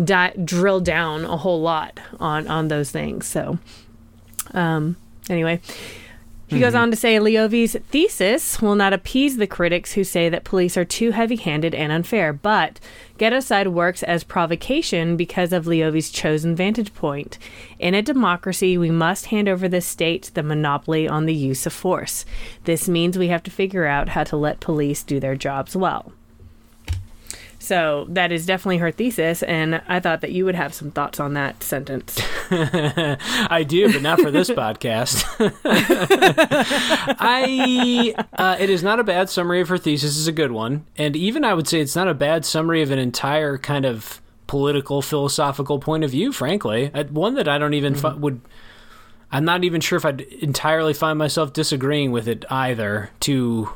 [0.02, 3.26] di- drill down a whole lot on on those things.
[3.26, 3.58] So,
[4.54, 4.96] um,
[5.28, 5.60] anyway.
[6.48, 6.82] He goes mm-hmm.
[6.82, 10.84] on to say Leovy's thesis will not appease the critics who say that police are
[10.84, 12.78] too heavy handed and unfair, but
[13.18, 17.38] Ghettoside works as provocation because of Leovy's chosen vantage point.
[17.80, 21.72] In a democracy, we must hand over the state the monopoly on the use of
[21.72, 22.24] force.
[22.62, 26.12] This means we have to figure out how to let police do their jobs well.
[27.66, 31.18] So that is definitely her thesis, and I thought that you would have some thoughts
[31.18, 32.16] on that sentence.
[32.50, 35.24] I do, but not for this podcast.
[37.18, 40.16] I uh, it is not a bad summary of her thesis.
[40.16, 42.90] is a good one, and even I would say it's not a bad summary of
[42.92, 46.30] an entire kind of political philosophical point of view.
[46.32, 48.40] Frankly, Uh, one that I don't even fi- would.
[49.32, 53.10] I'm not even sure if I'd entirely find myself disagreeing with it either.
[53.20, 53.70] To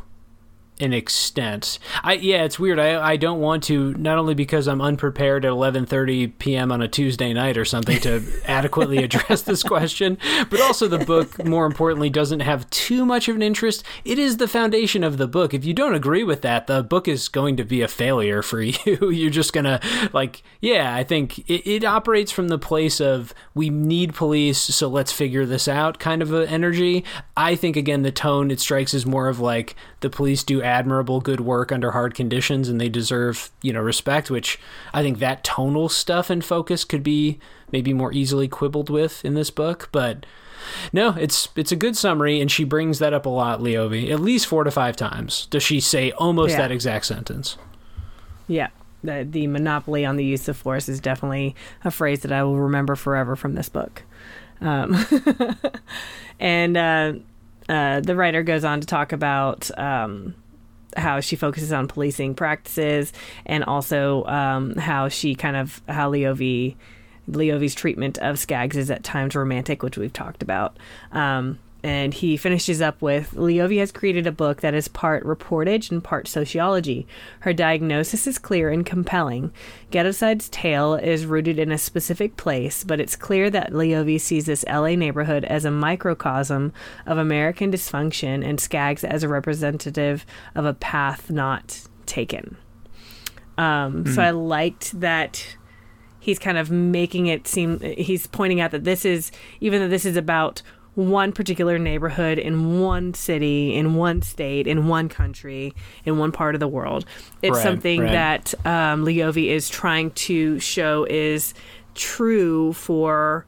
[0.81, 1.79] an extent.
[2.03, 2.79] I yeah, it's weird.
[2.79, 6.73] I I don't want to not only because I'm unprepared at 11:30 p.m.
[6.73, 11.45] on a Tuesday night or something to adequately address this question, but also the book
[11.45, 13.85] more importantly doesn't have too much of an interest.
[14.05, 15.55] It is the foundation of the book.
[15.55, 18.63] If you don't agree with that, the book is going to be a failure for
[18.63, 19.11] you.
[19.11, 19.81] You're just going to
[20.13, 24.89] like yeah, I think it, it operates from the place of we need police, so
[24.89, 27.05] let's figure this out kind of a energy.
[27.37, 31.21] I think again the tone it strikes is more of like the police do admirable
[31.21, 34.59] good work under hard conditions and they deserve you know respect which
[34.95, 37.39] i think that tonal stuff and focus could be
[37.73, 40.25] maybe more easily quibbled with in this book but
[40.93, 44.21] no it's it's a good summary and she brings that up a lot Leovy at
[44.21, 46.59] least four to five times does she say almost Yeah.
[46.59, 47.57] that exact sentence
[48.49, 48.69] Yeah.
[49.03, 51.55] The, the monopoly on the use of force is definitely
[51.85, 54.03] a phrase that I will remember forever from this book.
[54.61, 54.95] Um,
[56.39, 57.13] and uh,
[57.71, 60.35] uh, the writer goes on to talk about um,
[60.97, 63.13] how she focuses on policing practices
[63.47, 66.77] and also um, how she kind of, how Leovy.
[67.29, 70.77] Leovy's treatment of Skaggs is at times romantic, which we've talked about.
[71.13, 75.91] Um, and he finishes up with Leovy has created a book that is part reportage
[75.91, 77.07] and part sociology.
[77.41, 79.53] Her diagnosis is clear and compelling.
[79.91, 84.65] Ghettoside's tale is rooted in a specific place, but it's clear that Leovy sees this
[84.67, 86.73] LA neighborhood as a microcosm
[87.07, 92.57] of American dysfunction and Skaggs as a representative of a path not taken.
[93.57, 95.57] Um, So I liked that
[96.19, 100.05] he's kind of making it seem he's pointing out that this is even though this
[100.05, 100.63] is about
[101.09, 105.73] one particular neighborhood in one city in one state in one country
[106.05, 107.05] in one part of the world
[107.43, 108.13] it's Right, something right.
[108.13, 111.55] that um, Leovy is trying to show is
[111.95, 113.47] true for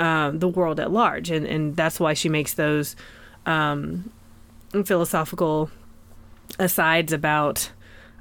[0.00, 2.96] um, the world at large and, and that's why she makes those
[3.46, 4.10] um,
[4.84, 5.70] philosophical
[6.58, 7.70] asides about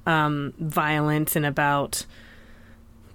[0.06, 2.06] um, violence and about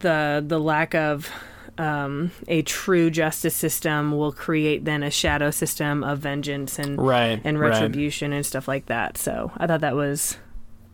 [0.00, 1.30] the the lack of
[1.78, 7.40] um, a true justice system will create then a shadow system of vengeance and right
[7.44, 7.70] and right.
[7.70, 9.16] retribution and stuff like that.
[9.18, 10.36] So I thought that was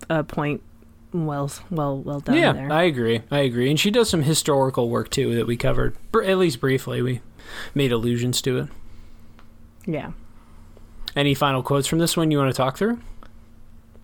[0.08, 0.62] a point
[1.12, 2.70] well well well done yeah there.
[2.70, 6.22] i agree i agree and she does some historical work too that we covered br-
[6.22, 7.22] at least briefly we
[7.74, 8.68] made allusions to it
[9.86, 10.12] yeah.
[11.16, 12.98] any final quotes from this one you want to talk through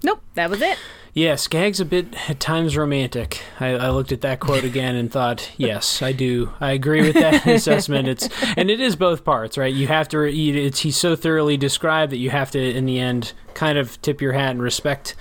[0.04, 0.78] Nope, that was it.
[1.16, 3.40] Yeah, Skaggs a bit at times romantic.
[3.60, 6.52] I, I looked at that quote again and thought, yes, I do.
[6.60, 8.08] I agree with that assessment.
[8.08, 9.72] It's and it is both parts, right?
[9.72, 10.22] You have to.
[10.24, 14.20] It's he's so thoroughly described that you have to, in the end, kind of tip
[14.20, 15.14] your hat and respect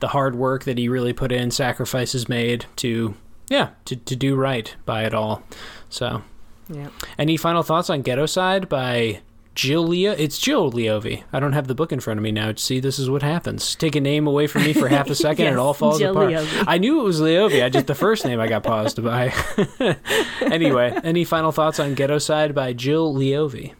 [0.00, 3.14] the hard work that he really put in, sacrifices made to,
[3.48, 5.44] yeah, to to do right by it all.
[5.88, 6.22] So,
[6.68, 6.88] Yeah.
[7.18, 9.20] any final thoughts on Ghettoside by
[9.56, 10.12] Jill Leo?
[10.12, 11.24] It's Jill Leovy.
[11.32, 12.52] I don't have the book in front of me now.
[12.56, 13.74] See, this is what happens.
[13.74, 16.12] Take a name away from me for half a second, Yes, it all falls Jill
[16.12, 16.30] apart.
[16.30, 16.64] Leovy.
[16.68, 17.64] I knew it was Leovy.
[17.64, 19.32] I just the first name I got paused by.
[20.42, 23.72] anyway, any final thoughts on Ghettoside by Jill Leovy?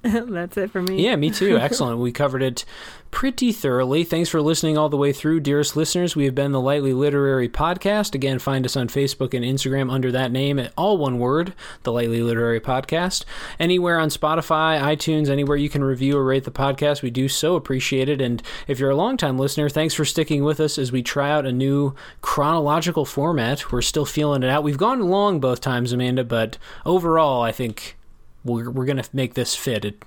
[0.02, 1.02] That's it for me.
[1.02, 1.58] Yeah, me too.
[1.60, 1.98] Excellent.
[1.98, 2.64] We covered it
[3.10, 4.04] pretty thoroughly.
[4.04, 6.14] Thanks for listening all the way through, dearest listeners.
[6.14, 8.14] We have been the Lightly Literary Podcast.
[8.14, 11.52] Again, find us on Facebook and Instagram under that name, at all one word,
[11.82, 13.24] the Lightly Literary Podcast.
[13.58, 17.56] Anywhere on Spotify, iTunes, anywhere you can review or rate the podcast, we do so
[17.56, 18.20] appreciate it.
[18.20, 21.44] And if you're a longtime listener, thanks for sticking with us as we try out
[21.44, 23.72] a new chronological format.
[23.72, 24.62] We're still feeling it out.
[24.62, 26.56] We've gone long both times, Amanda, but
[26.86, 27.97] overall, I think
[28.44, 29.84] we're, we're going to make this fit.
[29.84, 30.04] It,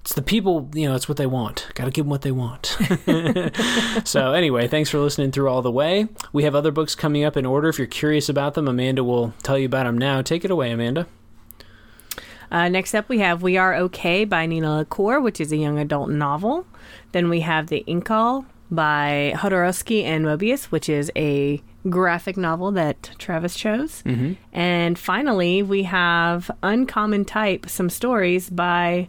[0.00, 1.66] it's the people, you know, it's what they want.
[1.74, 2.76] Got to give them what they want.
[4.04, 6.08] so, anyway, thanks for listening through all the way.
[6.32, 7.68] We have other books coming up in order.
[7.68, 10.20] If you're curious about them, Amanda will tell you about them now.
[10.22, 11.06] Take it away, Amanda.
[12.50, 15.78] Uh, next up, we have We Are Okay by Nina LaCour, which is a young
[15.78, 16.66] adult novel.
[17.12, 23.10] Then we have The Incal by Jodorowsky and Moebius, which is a graphic novel that
[23.18, 24.02] Travis chose.
[24.04, 24.32] Mm-hmm.
[24.52, 29.08] And finally, we have Uncommon Type, some stories by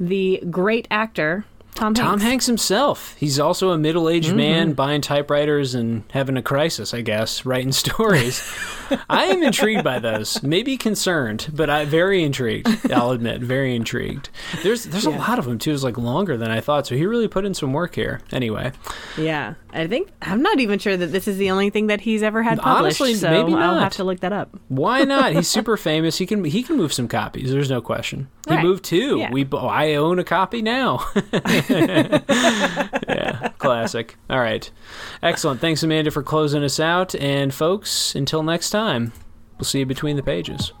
[0.00, 1.44] the great actor
[1.74, 2.00] Tom Hanks.
[2.00, 3.16] Tom Hanks himself.
[3.18, 4.36] He's also a middle aged Mm-hmm.
[4.36, 8.42] man buying typewriters and having a crisis, I guess, writing stories.
[9.08, 10.42] I am intrigued by those.
[10.42, 12.68] Maybe concerned, but I very intrigued.
[12.92, 14.28] I'll admit, very intrigued.
[14.62, 15.72] There's there's a lot of them too.
[15.72, 16.86] It's like longer than I thought.
[16.86, 18.20] So he really put in some work here.
[18.30, 18.72] Anyway,
[19.16, 22.22] Yeah, I think I'm not even sure that this is the only thing that he's
[22.22, 23.00] ever had published.
[23.00, 24.50] Honestly, so maybe I'll have to look that up.
[24.68, 25.32] why not?
[25.32, 26.18] He's super famous.
[26.18, 27.50] He can he can move some copies.
[27.50, 28.28] There's no question.
[28.48, 28.62] He Right.
[28.64, 29.18] moved two.
[29.18, 29.30] Yeah.
[29.32, 31.06] We I own a copy now.
[32.28, 34.16] yeah, classic.
[34.28, 34.70] All right,
[35.22, 35.60] excellent.
[35.60, 37.14] Thanks, Amanda, for closing us out.
[37.14, 39.12] And folks, until next time,
[39.58, 40.72] we'll see you between the pages.